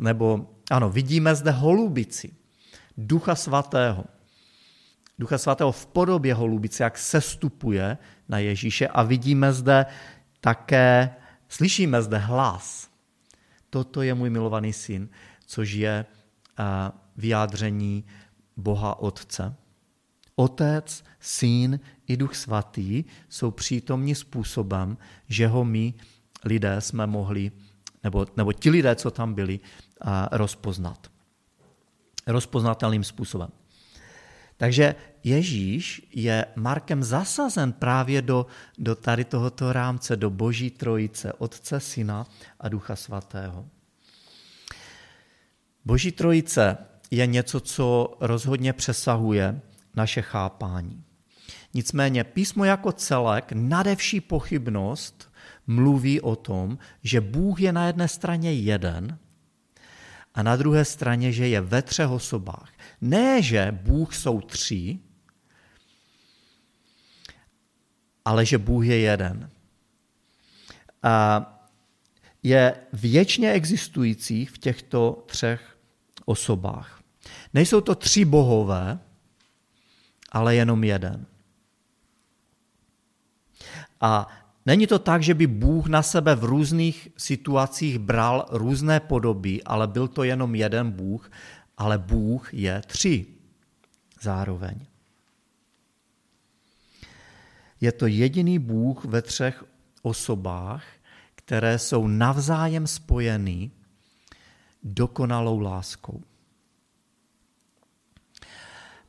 [0.00, 2.32] nebo ano, vidíme zde holubici,
[2.96, 4.04] Ducha Svatého.
[5.18, 9.86] Ducha Svatého v podobě holubice, jak sestupuje na Ježíše a vidíme zde
[10.40, 11.10] také,
[11.48, 12.90] slyšíme zde hlas.
[13.70, 15.08] Toto je můj milovaný syn,
[15.46, 16.06] což je
[16.58, 16.64] eh,
[17.16, 18.04] vyjádření
[18.56, 19.54] Boha Otce.
[20.40, 24.96] Otec, Syn i Duch Svatý jsou přítomní způsobem,
[25.28, 25.94] že ho my
[26.44, 27.52] lidé jsme mohli,
[28.04, 29.60] nebo, nebo ti lidé, co tam byli,
[30.32, 31.10] rozpoznat.
[32.26, 33.48] Rozpoznatelným způsobem.
[34.56, 38.46] Takže Ježíš je Markem zasazen právě do,
[38.78, 42.26] do tady tohoto rámce, do Boží trojice, Otce, Syna
[42.60, 43.68] a Ducha Svatého.
[45.84, 46.76] Boží trojice
[47.10, 49.60] je něco, co rozhodně přesahuje
[49.96, 51.04] naše chápání.
[51.74, 55.32] Nicméně písmo jako celek nadevší pochybnost
[55.66, 59.18] mluví o tom, že Bůh je na jedné straně jeden
[60.34, 62.72] a na druhé straně, že je ve třech osobách.
[63.00, 64.98] Ne, že Bůh jsou tři,
[68.24, 69.50] ale že Bůh je jeden.
[71.02, 71.46] A
[72.42, 75.78] je věčně existujících v těchto třech
[76.24, 77.02] osobách.
[77.54, 78.98] Nejsou to tři bohové,
[80.32, 81.26] ale jenom jeden.
[84.00, 84.28] A
[84.66, 89.86] není to tak, že by Bůh na sebe v různých situacích bral různé podoby, ale
[89.86, 91.30] byl to jenom jeden Bůh,
[91.76, 93.26] ale Bůh je tři
[94.20, 94.86] zároveň.
[97.80, 99.64] Je to jediný Bůh ve třech
[100.02, 100.84] osobách,
[101.34, 103.70] které jsou navzájem spojeny
[104.82, 106.22] dokonalou láskou.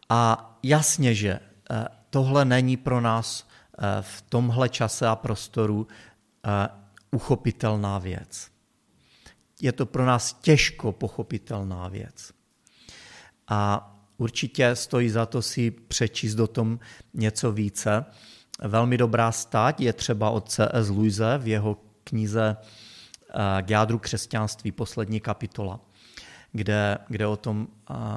[0.10, 1.40] A jasně, že
[1.72, 5.88] eh, tohle není pro nás eh, v tomhle čase a prostoru
[6.46, 6.70] eh,
[7.12, 8.52] uchopitelná věc.
[9.62, 12.32] Je to pro nás těžko pochopitelná věc.
[13.48, 16.80] A určitě stojí za to si přečíst do tom
[17.14, 18.06] něco více.
[18.62, 20.90] Velmi dobrá stát je třeba od C.S.
[20.90, 22.58] Luise v jeho knize
[23.62, 25.80] K jádru křesťanství, poslední kapitola,
[26.52, 27.68] kde, kde o tom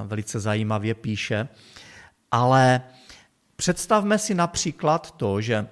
[0.05, 1.49] velice zajímavě píše.
[2.35, 2.83] Ale
[3.57, 5.69] představme si například to, že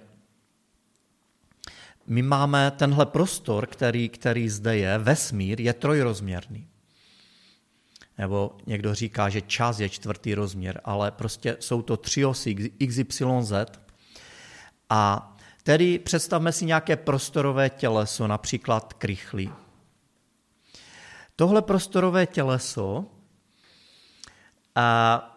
[2.07, 6.69] my máme tenhle prostor, který, který zde je, vesmír, je trojrozměrný.
[8.19, 12.55] Nebo někdo říká, že čas je čtvrtý rozměr, ale prostě jsou to tři osy
[12.89, 13.53] XYZ.
[14.91, 19.51] A tedy představme si nějaké prostorové těleso, například krychly.
[21.37, 23.05] Tohle prostorové těleso
[24.75, 25.29] a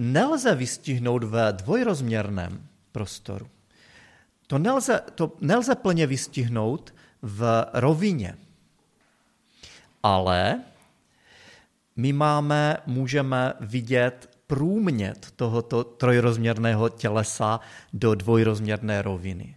[0.00, 3.48] nelze vystihnout ve dvojrozměrném prostoru.
[4.46, 8.36] To nelze, to nelze plně vystihnout v rovině.
[10.02, 10.60] Ale
[11.96, 17.60] my máme, můžeme vidět průmět tohoto trojrozměrného tělesa
[17.92, 19.56] do dvojrozměrné roviny.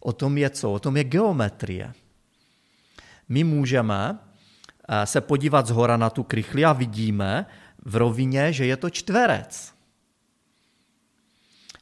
[0.00, 0.72] O tom je co?
[0.72, 1.92] O tom je geometrie.
[3.28, 4.18] My můžeme
[4.88, 7.46] eh, se podívat zhora na tu krychli a vidíme
[7.84, 9.81] v rovině, že je to čtverec.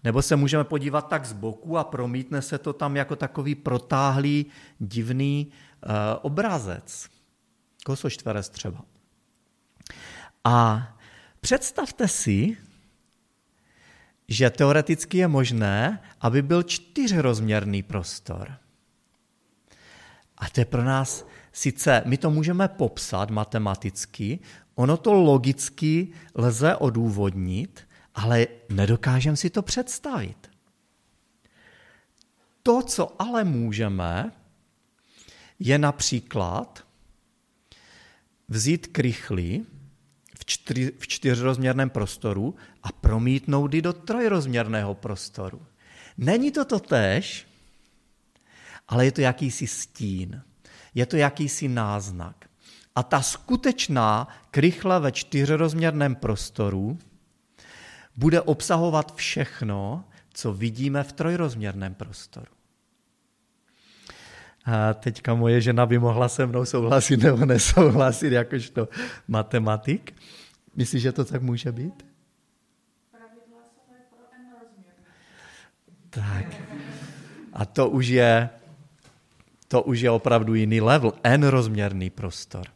[0.04, 4.46] Nebo se můžeme podívat tak z boku a promítne se to tam jako takový protáhlý,
[4.78, 7.08] divný uh, obrazec.
[7.84, 8.84] Kosočtverec třeba.
[10.44, 10.88] A
[11.40, 12.56] představte si,
[14.28, 18.52] že teoreticky je možné, aby byl čtyřrozměrný prostor.
[20.38, 24.38] A to je pro nás sice, my to můžeme popsat matematicky,
[24.74, 30.50] ono to logicky lze odůvodnit, ale nedokážeme si to představit.
[32.62, 34.32] To, co ale můžeme,
[35.58, 36.86] je například
[38.48, 39.64] vzít krychly
[40.38, 45.66] v, čtyř, v čtyřrozměrném prostoru a promítnout ji do trojrozměrného prostoru.
[46.18, 47.46] Není to to tež,
[48.88, 50.42] ale je to jakýsi stín,
[50.94, 52.36] je to jakýsi náznak.
[52.94, 56.98] A ta skutečná krychle ve čtyřrozměrném prostoru
[58.20, 62.52] bude obsahovat všechno, co vidíme v trojrozměrném prostoru.
[64.64, 68.88] A teďka moje žena by mohla se mnou souhlasit nebo nesouhlasit jakožto
[69.28, 70.12] matematik.
[70.76, 72.06] Myslíš, že to tak může být?
[76.10, 76.46] Tak.
[77.52, 78.50] A to už je,
[79.68, 82.66] to už je opravdu jiný level, n-rozměrný prostor.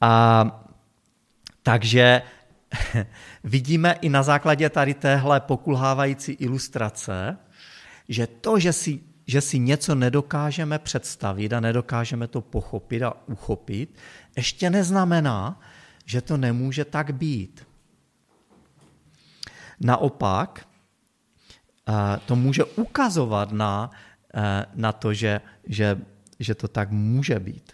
[0.00, 0.44] A
[1.62, 2.22] takže
[3.44, 7.36] vidíme i na základě tady téhle pokulhávající ilustrace,
[8.08, 13.98] že to, že si že si něco nedokážeme představit a nedokážeme to pochopit a uchopit,
[14.36, 15.60] ještě neznamená,
[16.04, 17.66] že to nemůže tak být.
[19.80, 20.68] Naopak,
[21.88, 23.90] eh, to může ukazovat na,
[24.34, 26.00] eh, na to, že, že,
[26.38, 27.72] že to tak může být.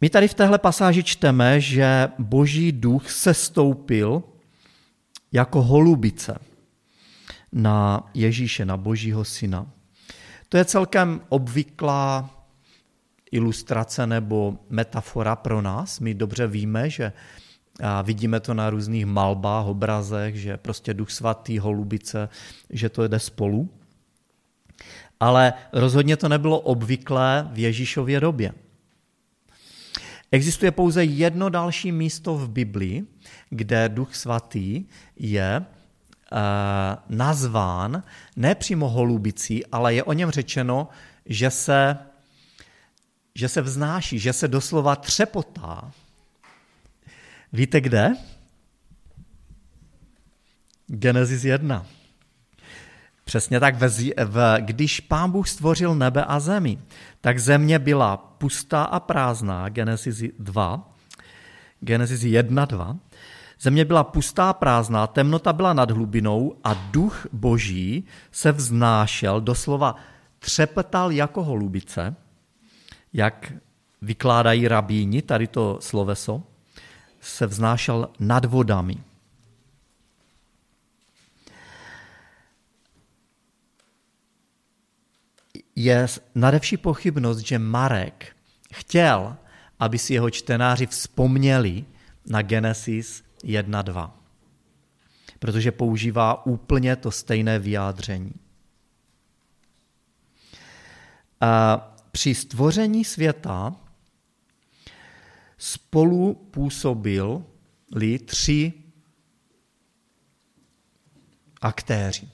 [0.00, 4.22] My tady v téhle pasáži čteme, že boží duch se stoupil
[5.32, 6.38] jako holubice
[7.52, 9.66] na Ježíše, na božího syna.
[10.48, 12.30] To je celkem obvyklá
[13.30, 16.00] ilustrace nebo metafora pro nás.
[16.00, 17.12] My dobře víme, že
[17.82, 22.28] a vidíme to na různých malbách, obrazech, že prostě duch svatý, holubice,
[22.70, 23.70] že to jde spolu.
[25.20, 28.52] Ale rozhodně to nebylo obvyklé v Ježíšově době.
[30.30, 33.06] Existuje pouze jedno další místo v Biblii,
[33.50, 34.84] kde duch svatý
[35.16, 35.66] je uh,
[37.16, 38.02] nazván
[38.36, 40.88] ne přímo holubicí, ale je o něm řečeno,
[41.26, 41.98] že se,
[43.34, 45.92] že se vznáší, že se doslova třepotá.
[47.52, 48.16] Víte kde?
[50.86, 51.86] Genesis 1.
[53.24, 53.74] Přesně tak,
[54.24, 56.78] v, když pán Bůh stvořil nebe a zemi,
[57.20, 60.94] tak země byla pustá a prázdná, Genesis 2,
[61.80, 62.96] Genesis 1, 2.
[63.60, 69.96] Země byla pustá prázdná, temnota byla nad hlubinou a duch boží se vznášel, doslova
[70.38, 72.16] třepetal jako holubice,
[73.12, 73.52] jak
[74.02, 76.42] vykládají rabíni, tady to sloveso,
[77.20, 78.96] se vznášel nad vodami.
[85.76, 88.36] Je nadevší pochybnost, že Marek
[88.72, 89.36] chtěl,
[89.78, 91.84] aby si jeho čtenáři vzpomněli
[92.26, 94.10] na Genesis 1.2.
[95.38, 98.32] Protože používá úplně to stejné vyjádření.
[101.40, 101.76] A
[102.12, 103.76] při stvoření světa
[105.58, 108.72] spolu působili tři
[111.60, 112.28] aktéři.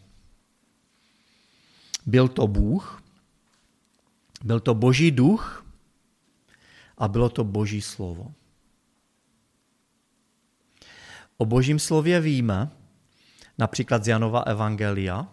[2.06, 2.99] Byl to Bůh,
[4.44, 5.66] byl to boží duch
[6.98, 8.32] a bylo to boží slovo.
[11.36, 12.70] O božím slově víme,
[13.58, 15.28] například z Janova Evangelia,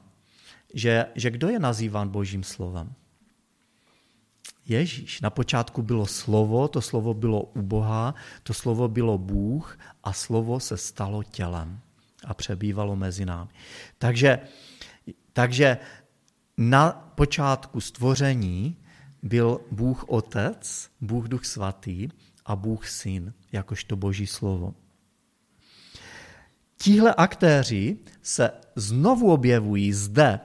[0.73, 2.93] že, že kdo je nazýván božím slovem?
[4.67, 5.21] Ježíš.
[5.21, 10.59] Na počátku bylo slovo, to slovo bylo u Boha, to slovo bylo Bůh a slovo
[10.59, 11.79] se stalo tělem
[12.25, 13.49] a přebývalo mezi námi.
[13.97, 14.39] Takže,
[15.33, 15.77] takže
[16.57, 18.77] na počátku stvoření
[19.27, 22.09] byl Bůh Otec, Bůh Duch Svatý
[22.45, 24.73] a Bůh Syn, jakožto Boží slovo.
[26.77, 30.39] Tihle aktéři se znovu objevují zde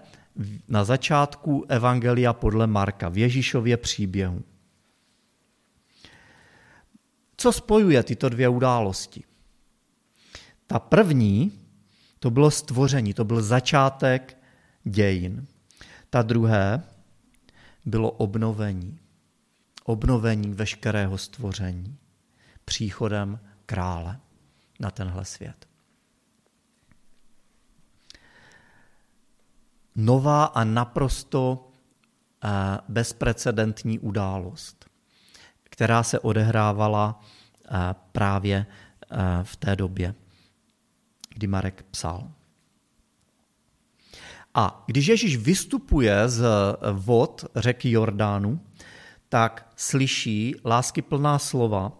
[0.68, 4.42] na začátku Evangelia podle Marka, v Ježíšově příběhu.
[7.36, 9.24] Co spojuje tyto dvě události?
[10.66, 11.52] Ta první,
[12.18, 14.36] to bylo stvoření, to byl začátek
[14.84, 15.46] dějin.
[16.10, 16.82] Ta druhé,
[17.84, 18.98] bylo obnovení.
[19.84, 21.98] Obnovení veškerého stvoření
[22.64, 24.20] příchodem krále
[24.80, 25.68] na tenhle svět.
[29.96, 31.68] Nová a naprosto
[32.44, 32.48] eh,
[32.88, 34.86] bezprecedentní událost,
[35.62, 37.20] která se odehrávala
[37.64, 37.68] eh,
[38.12, 40.14] právě eh, v té době,
[41.34, 42.32] kdy Marek psal.
[44.54, 46.44] A když Ježíš vystupuje z
[46.92, 48.60] vod řeky Jordánu,
[49.28, 51.92] tak slyší láskyplná slova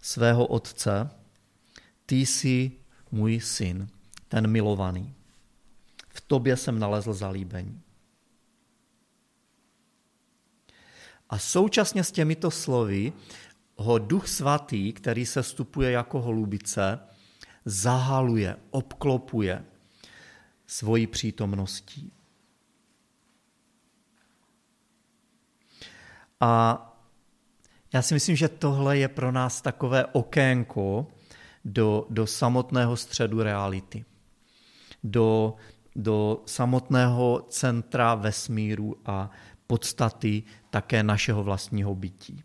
[0.00, 1.10] svého otce,
[2.06, 2.72] ty jsi
[3.10, 3.88] můj syn,
[4.28, 5.14] ten milovaný.
[6.08, 7.82] V tobě jsem nalezl zalíbení.
[11.30, 13.12] A současně s těmito slovy
[13.76, 16.98] ho duch svatý, který se stupuje jako holubice,
[17.64, 19.64] zahaluje, obklopuje,
[20.70, 22.12] svojí přítomností.
[26.40, 26.86] A
[27.92, 31.06] já si myslím, že tohle je pro nás takové okénko
[31.64, 34.04] do, do samotného středu reality,
[35.04, 35.56] do,
[35.96, 39.30] do samotného centra vesmíru a
[39.66, 42.42] podstaty také našeho vlastního bytí.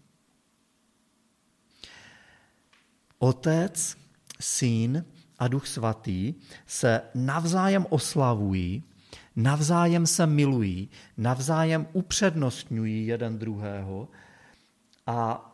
[3.19, 3.97] Otec,
[4.39, 5.05] syn
[5.39, 6.33] a Duch Svatý
[6.67, 8.83] se navzájem oslavují,
[9.35, 14.07] navzájem se milují, navzájem upřednostňují jeden druhého
[15.07, 15.51] a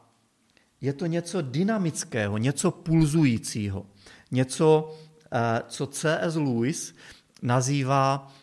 [0.82, 3.86] je to něco dynamického, něco pulzujícího,
[4.32, 4.96] něco,
[5.32, 6.36] eh, co C.S.
[6.36, 6.96] Lewis
[7.42, 8.34] nazývá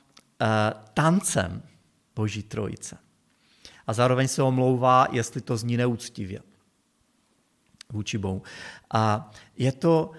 [0.95, 1.63] tancem
[2.17, 2.99] Boží trojice.
[3.87, 6.41] A zároveň se omlouvá, jestli to zní neúctivě
[7.93, 8.43] vůči Bohu.
[8.91, 10.11] A je to,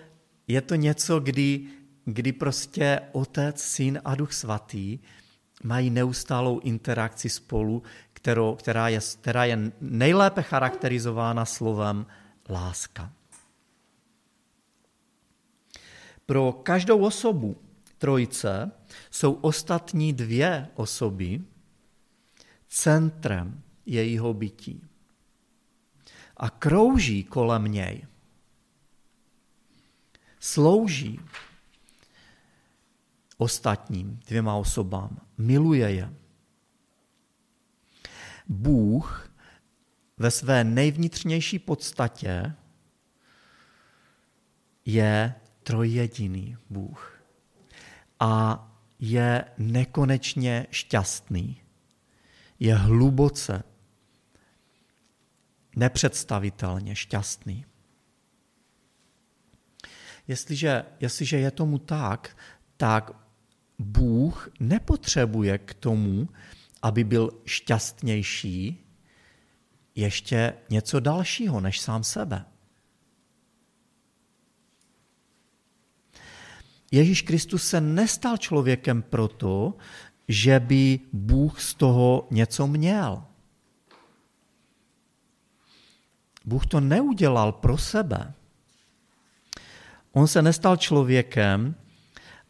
[0.49, 1.67] je to něco, kdy,
[2.05, 4.99] kdy prostě Otec, Syn a Duch Svatý
[5.63, 7.83] mají neustálou interakci spolu,
[8.13, 12.05] kterou, která, je, která je nejlépe charakterizována slovem
[12.49, 13.13] láska.
[16.25, 17.57] Pro každou osobu
[17.97, 18.71] trojice
[19.11, 21.41] jsou ostatní dvě osoby
[22.67, 24.81] centrem jejího bytí
[26.37, 28.05] a krouží kolem něj.
[30.39, 31.19] Slouží
[33.37, 36.13] ostatním dvěma osobám, miluje je.
[38.47, 39.31] Bůh
[40.17, 42.55] ve své nejvnitřnější podstatě
[44.85, 47.21] je trojjediný Bůh
[48.19, 48.65] a
[48.99, 51.61] je nekonečně šťastný.
[52.59, 53.63] Je hluboce,
[55.75, 57.65] nepředstavitelně šťastný.
[60.29, 62.37] Jestliže, jestliže je tomu tak,
[62.77, 63.11] tak
[63.79, 66.29] Bůh nepotřebuje k tomu,
[66.81, 68.85] aby byl šťastnější,
[69.95, 72.45] ještě něco dalšího než sám sebe.
[76.91, 79.77] Ježíš Kristus se nestal člověkem proto,
[80.27, 83.25] že by Bůh z toho něco měl.
[86.45, 88.33] Bůh to neudělal pro sebe.
[90.19, 91.75] On se nestal člověkem,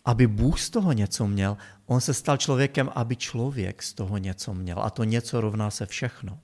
[0.05, 1.57] aby Bůh z toho něco měl.
[1.85, 4.79] On se stal člověkem, aby člověk z toho něco měl.
[4.79, 6.39] A to něco rovná se všechno.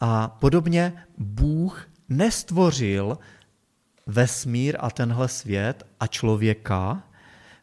[0.00, 3.18] A podobně Bůh nestvořil
[4.06, 7.02] vesmír a tenhle svět a člověka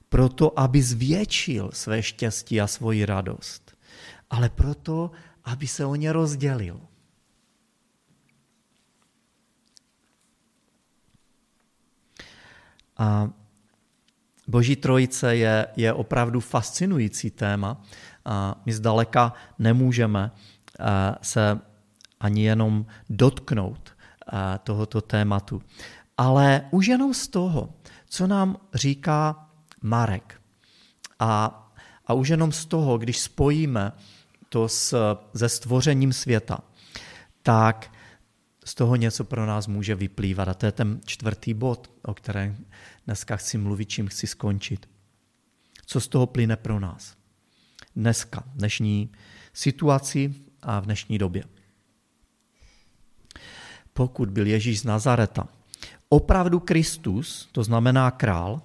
[0.10, 3.78] proto, aby zvětšil své štěstí a svoji radost,
[4.30, 5.12] ale proto,
[5.44, 6.82] aby se o ně rozdělil.
[12.98, 13.30] A
[14.48, 17.82] Boží trojice je, je opravdu fascinující téma.
[18.26, 20.86] A my zdaleka nemůžeme eh,
[21.22, 21.60] se
[22.20, 25.62] ani jenom dotknout eh, tohoto tématu.
[26.18, 27.70] Ale už jenom z toho,
[28.10, 29.50] co nám říká
[29.82, 30.42] Marek,
[31.20, 31.62] a,
[32.08, 33.92] a už jenom z toho, když spojíme
[34.50, 36.60] to s, se stvořením světa,
[37.44, 37.92] tak
[38.66, 40.48] z toho něco pro nás může vyplývat.
[40.48, 42.66] A to je ten čtvrtý bod, o kterém
[43.06, 44.90] dneska chci mluvit, čím chci skončit.
[45.86, 47.16] Co z toho plyne pro nás?
[47.96, 49.10] Dneska, v dnešní
[49.54, 51.44] situaci a v dnešní době.
[53.94, 55.48] Pokud byl Ježíš z Nazareta
[56.10, 58.62] opravdu Kristus, to znamená král,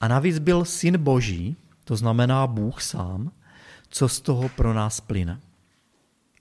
[0.00, 3.32] a navíc byl syn Boží, to znamená Bůh sám,
[3.88, 5.40] co z toho pro nás plyne.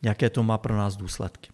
[0.01, 1.52] Jaké to má pro nás důsledky.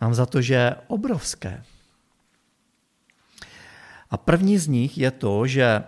[0.00, 1.64] Mám za to, že je obrovské.
[4.10, 5.84] A první z nich je to, že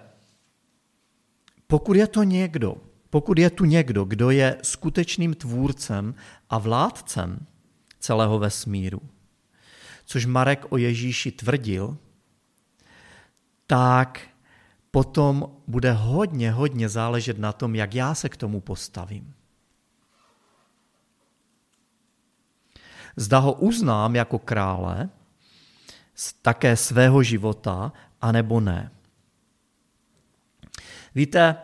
[1.67, 2.77] pokud je to někdo,
[3.11, 6.15] pokud je tu někdo, kdo je skutečným tvůrcem
[6.51, 7.47] a vládcem
[7.99, 9.01] celého vesmíru,
[10.05, 11.97] což Marek o Ježíši tvrdil,
[13.67, 14.21] tak
[14.91, 19.35] potom bude hodně, hodně záležet na tom, jak já se k tomu postavím.
[23.17, 25.09] Zda ho uznám jako krále,
[26.43, 28.91] také svého života, anebo ne.
[31.15, 31.57] Víte,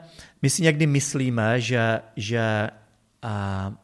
[0.43, 2.71] my si někdy myslíme, že, že
[3.25, 3.75] uh,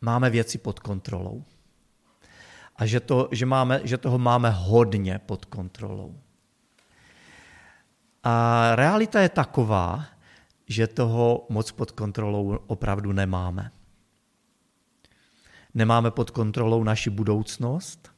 [0.00, 1.44] máme věci pod kontrolou
[2.76, 6.20] a že, to, že, máme, že toho máme hodně pod kontrolou.
[8.24, 10.04] A realita je taková,
[10.66, 13.70] že toho moc pod kontrolou opravdu nemáme.
[15.76, 18.12] Nemáme pod kontrolou naši budoucnost,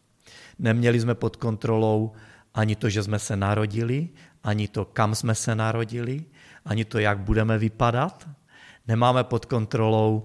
[0.59, 2.13] neměli jsme pod kontrolou
[2.55, 4.09] ani to, že jsme se narodili,
[4.45, 6.25] ani to, kam jsme se narodili,
[6.65, 8.29] ani to, jak budeme vypadat.
[8.87, 10.25] Nemáme pod kontrolou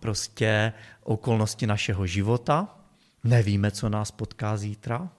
[0.00, 2.82] prostě okolnosti našeho života,
[3.24, 5.10] Nevíme, co nás potká zítra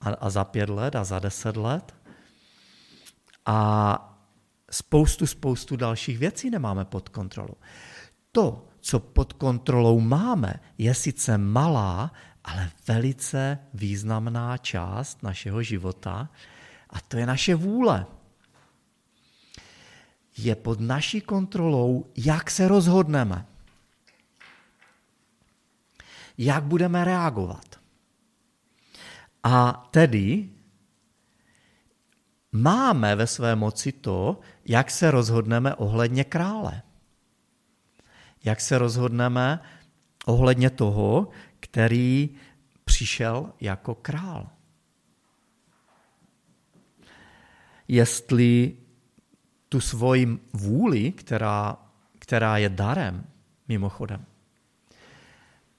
[0.00, 1.94] a, a za pět let a za deset let.
[3.46, 3.98] A
[4.70, 7.54] spoustu, spoustu dalších věcí nemáme pod kontrolou.
[8.32, 12.12] To, co pod kontrolou máme, je sice malá,
[12.44, 16.28] ale velice významná část našeho života
[16.90, 18.06] a to je naše vůle.
[20.36, 23.46] Je pod naší kontrolou, jak se rozhodneme
[26.38, 27.80] jak budeme reagovat.
[29.42, 30.50] A tedy
[32.52, 36.82] máme ve své moci to, jak se rozhodneme ohledně krále.
[38.44, 39.60] Jak se rozhodneme
[40.26, 41.28] ohledně toho,
[41.60, 42.30] který
[42.84, 44.48] přišel jako král.
[47.88, 48.76] Jestli
[49.68, 51.76] tu svoji vůli, která,
[52.18, 53.26] která je darem,
[53.68, 54.24] mimochodem,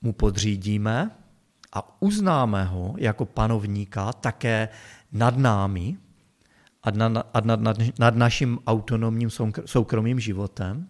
[0.01, 1.11] mu podřídíme
[1.74, 4.70] a uznáme ho jako panovníka také
[5.11, 5.97] nad námi
[6.84, 9.30] a nad, nad, nad, nad naším autonomním
[9.66, 10.89] soukromým životem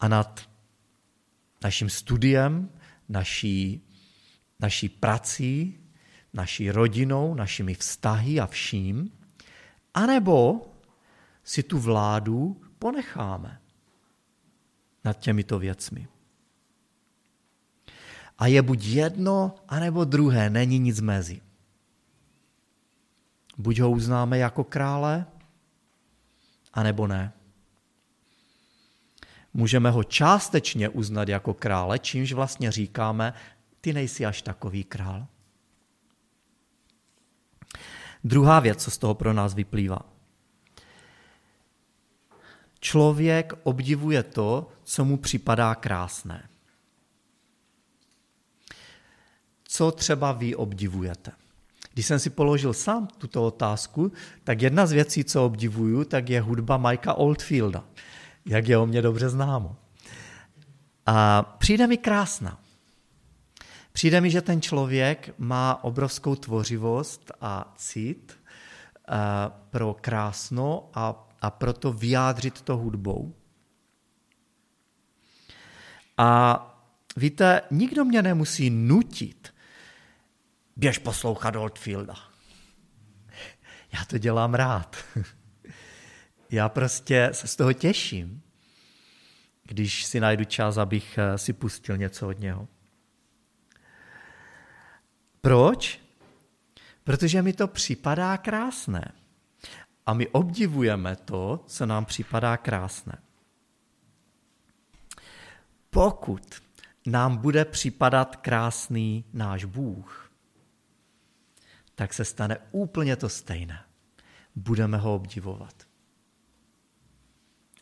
[0.00, 0.47] a nad
[1.64, 2.70] naším studiem,
[3.08, 3.86] naší,
[4.60, 5.78] naší prací,
[6.32, 9.12] naší rodinou, našimi vztahy a vším,
[9.94, 10.66] anebo
[11.44, 13.60] si tu vládu ponecháme
[15.04, 16.08] nad těmito věcmi.
[18.38, 21.40] A je buď jedno, anebo druhé, není nic mezi.
[23.58, 25.26] Buď ho uznáme jako krále,
[26.74, 27.32] anebo ne.
[29.58, 33.34] Můžeme ho částečně uznat jako krále, čímž vlastně říkáme,
[33.80, 35.26] ty nejsi až takový král.
[38.24, 39.98] Druhá věc, co z toho pro nás vyplývá.
[42.80, 46.48] Člověk obdivuje to, co mu připadá krásné.
[49.64, 51.32] Co třeba vy obdivujete?
[51.92, 54.12] Když jsem si položil sám tuto otázku,
[54.44, 57.84] tak jedna z věcí, co obdivuju, tak je hudba Mikea Oldfielda,
[58.48, 59.76] jak je o mě dobře známo.
[61.06, 62.60] A přijde mi krásná.
[63.92, 68.40] Přijde mi, že ten člověk má obrovskou tvořivost a cit
[69.08, 69.14] eh,
[69.70, 73.34] pro krásno a, a proto vyjádřit to hudbou.
[76.16, 76.64] A
[77.16, 79.54] víte, nikdo mě nemusí nutit,
[80.76, 82.14] běž poslouchat Oldfielda.
[83.92, 84.96] Já to dělám rád.
[86.50, 88.42] Já prostě se z toho těším,
[89.64, 92.68] když si najdu čas, abych eh, si pustil něco od něho.
[95.40, 96.00] Proč?
[97.04, 99.12] Protože mi to připadá krásné.
[100.06, 103.18] A my obdivujeme to, co nám připadá krásné.
[105.90, 106.62] Pokud
[107.06, 110.32] nám bude připadat krásný náš Bůh,
[111.94, 113.84] tak se stane úplně to stejné.
[114.54, 115.87] Budeme ho obdivovat.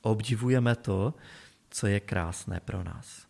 [0.07, 1.14] Obdivujeme to,
[1.70, 3.26] co je krásné pro nás.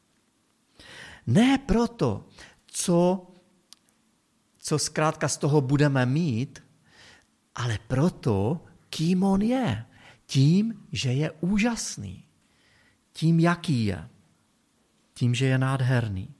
[1.26, 2.28] Ne proto,
[2.66, 3.26] co,
[4.58, 6.64] co zkrátka z toho budeme mít,
[7.54, 9.86] ale proto, kým on je.
[10.26, 12.24] Tím, že je úžasný.
[13.12, 14.08] Tím, jaký je.
[15.14, 16.34] Tím, že je nádherný.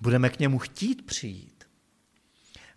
[0.00, 1.64] Budeme k němu chtít přijít.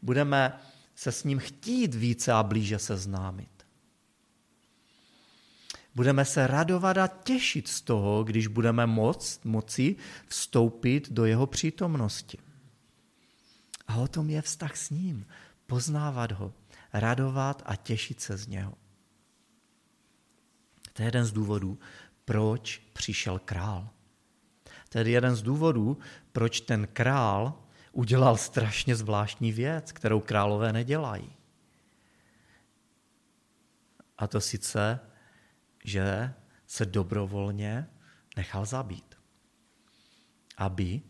[0.02, 0.60] Budeme
[0.96, 3.56] se s ním chtít více a blíže seznámit.
[5.96, 9.96] Budeme se radovat a těšit z toho, když budeme moc, moci
[10.28, 12.38] vstoupit do jeho přítomnosti.
[13.88, 15.26] A o tom je vztah s ním.
[15.66, 16.54] Poznávat ho,
[16.94, 18.74] radovat a těšit se z něho.
[20.94, 21.80] To je jeden z důvodů,
[22.26, 23.90] proč přišel král.
[24.90, 25.98] To je jeden z důvodů,
[26.32, 27.65] proč ten král
[27.96, 31.32] udělal strašně zvláštní věc, kterou králové nedělají.
[34.18, 35.00] A to sice,
[35.84, 36.34] že
[36.68, 37.88] se dobrovolně
[38.38, 39.16] nechal zabít.
[40.58, 41.02] Aby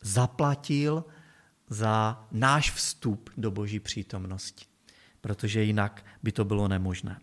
[0.00, 1.04] zaplatil
[1.68, 4.64] za náš vstup do boží přítomnosti.
[5.20, 7.20] Protože jinak by to bylo nemožné.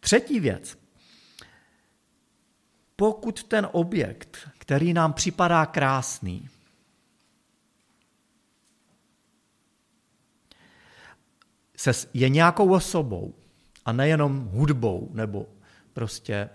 [0.00, 0.82] Třetí věc
[2.96, 6.48] pokud ten objekt, který nám připadá krásný,
[12.14, 13.34] je nějakou osobou
[13.84, 15.46] a nejenom hudbou nebo
[15.92, 16.50] prostě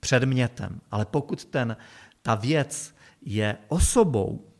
[0.00, 1.76] předmětem, ale pokud ten,
[2.22, 4.52] ta věc je osobou,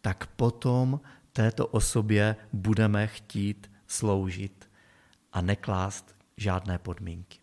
[0.00, 1.00] tak potom
[1.32, 4.70] této osobě budeme chtít sloužit
[5.32, 7.38] a neklást žádné podmínky.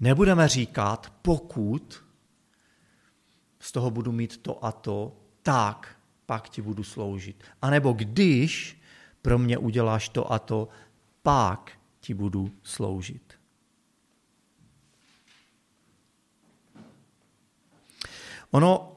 [0.00, 2.04] Nebudeme říkat, pokud
[3.60, 5.99] z toho budu mít to a to, tak
[6.30, 7.44] pak ti budu sloužit.
[7.62, 8.82] A nebo když
[9.22, 10.68] pro mě uděláš to a to,
[11.22, 13.34] pak ti budu sloužit.
[18.50, 18.96] Ono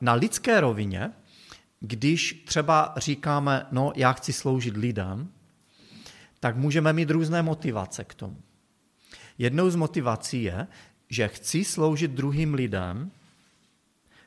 [0.00, 1.12] na lidské rovině,
[1.80, 5.32] když třeba říkáme, no já chci sloužit lidem,
[6.40, 8.42] tak můžeme mít různé motivace k tomu.
[9.38, 10.66] Jednou z motivací je,
[11.08, 13.10] že chci sloužit druhým lidem,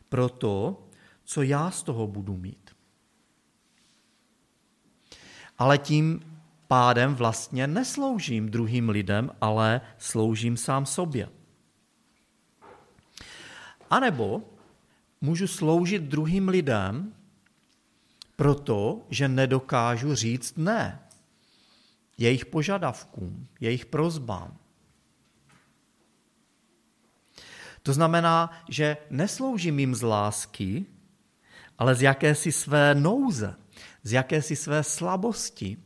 [0.10, 0.84] pro to,
[1.24, 2.76] co já z toho budu mít.
[5.58, 6.20] Ale tím
[6.68, 11.30] pádem vlastně nesloužím druhým lidem, ale sloužím sám sobě.
[13.90, 14.44] A nebo
[15.22, 17.14] můžu sloužit druhým lidem,
[18.36, 21.00] proto, že nedokážu říct ne
[22.18, 24.58] jejich požadavkům, jejich prozbám.
[27.84, 30.86] To znamená, že nesloužím jim z lásky,
[31.84, 33.56] ale z jakési své nouze,
[34.04, 35.78] z jakési své slabosti.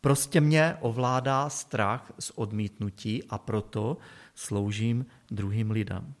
[0.00, 3.96] Prostě mě ovládá strach z odmítnutí a proto
[4.34, 6.14] sloužím druhým lidem.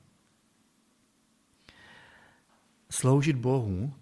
[2.90, 3.94] Sloužit Bohu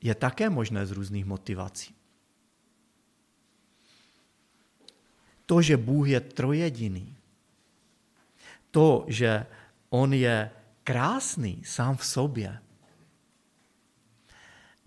[0.00, 1.94] je také možné z různých motivací.
[5.46, 7.16] To, že Bůh je trojediný,
[8.70, 9.46] to, že
[9.88, 10.50] On je
[10.84, 12.67] krásný sám v sobě,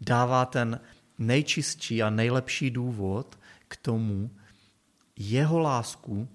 [0.02, 0.80] dává ten
[1.18, 4.32] nejčistší a nejlepší důvod k tomu
[5.16, 6.28] jeho lásku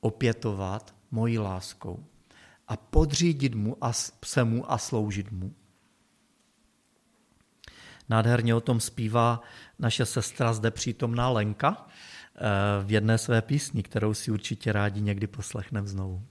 [0.00, 2.04] opětovat mojí láskou
[2.68, 3.92] a podřídit mu a
[4.24, 5.54] se mu a sloužit mu.
[8.08, 9.40] Nádherně o tom zpívá
[9.78, 15.26] naše sestra zde přítomná Lenka eh, v jedné své písni, kterou si určitě rádi někdy
[15.26, 16.26] poslechneme znovu.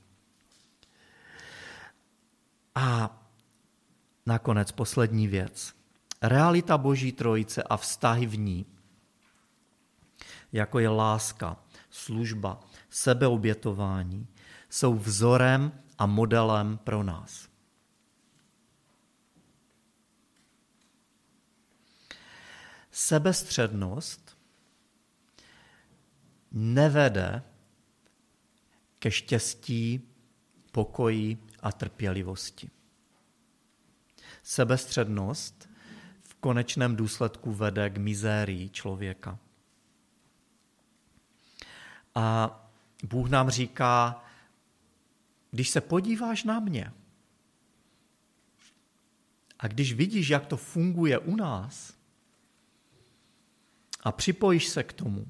[2.75, 3.17] A
[4.25, 5.76] nakonec poslední věc.
[6.21, 8.65] Realita Boží trojice a vztahy v ní,
[10.51, 12.59] jako je láska, služba,
[12.89, 14.27] sebeobětování,
[14.69, 17.49] jsou vzorem a modelem pro nás.
[22.91, 24.37] Sebestřednost
[26.51, 27.43] nevede
[28.99, 30.09] ke štěstí,
[30.71, 32.69] pokoji a trpělivosti.
[34.43, 35.66] Sebestřednost
[36.39, 39.39] konečném důsledku vede k mizérii člověka.
[42.15, 42.59] A
[43.03, 44.23] Bůh nám říká,
[45.51, 46.93] když se podíváš na mě
[49.59, 51.93] a když vidíš, jak to funguje u nás
[54.03, 55.27] a připojíš se k tomu,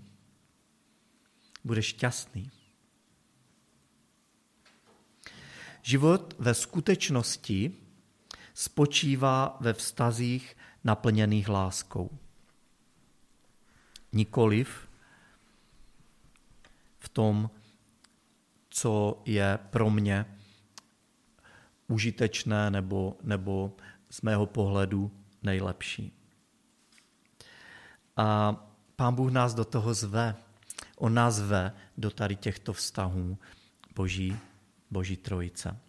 [1.64, 2.52] budeš šťastný.
[5.82, 7.74] Život ve skutečnosti
[8.54, 10.57] spočívá ve vztazích
[10.88, 12.10] naplněných láskou.
[14.12, 14.90] Nikoliv
[17.00, 17.50] v tom,
[18.70, 20.26] co je pro mě
[21.88, 23.76] užitečné nebo, nebo
[24.10, 25.12] z mého pohledu
[25.44, 26.14] nejlepší.
[28.18, 28.56] A
[28.96, 30.36] Pán Bůh nás do toho zve.
[30.98, 33.38] On nás zve do tady těchto vztahů
[33.96, 34.40] Boží,
[34.92, 35.80] Boží trojice.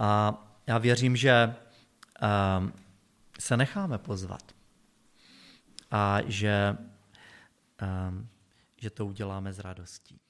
[0.00, 0.34] A
[0.66, 1.54] já věřím, že
[3.38, 4.42] se necháme pozvat
[5.90, 6.76] a že,
[7.78, 8.28] ehm,
[8.76, 10.20] že to uděláme s radostí.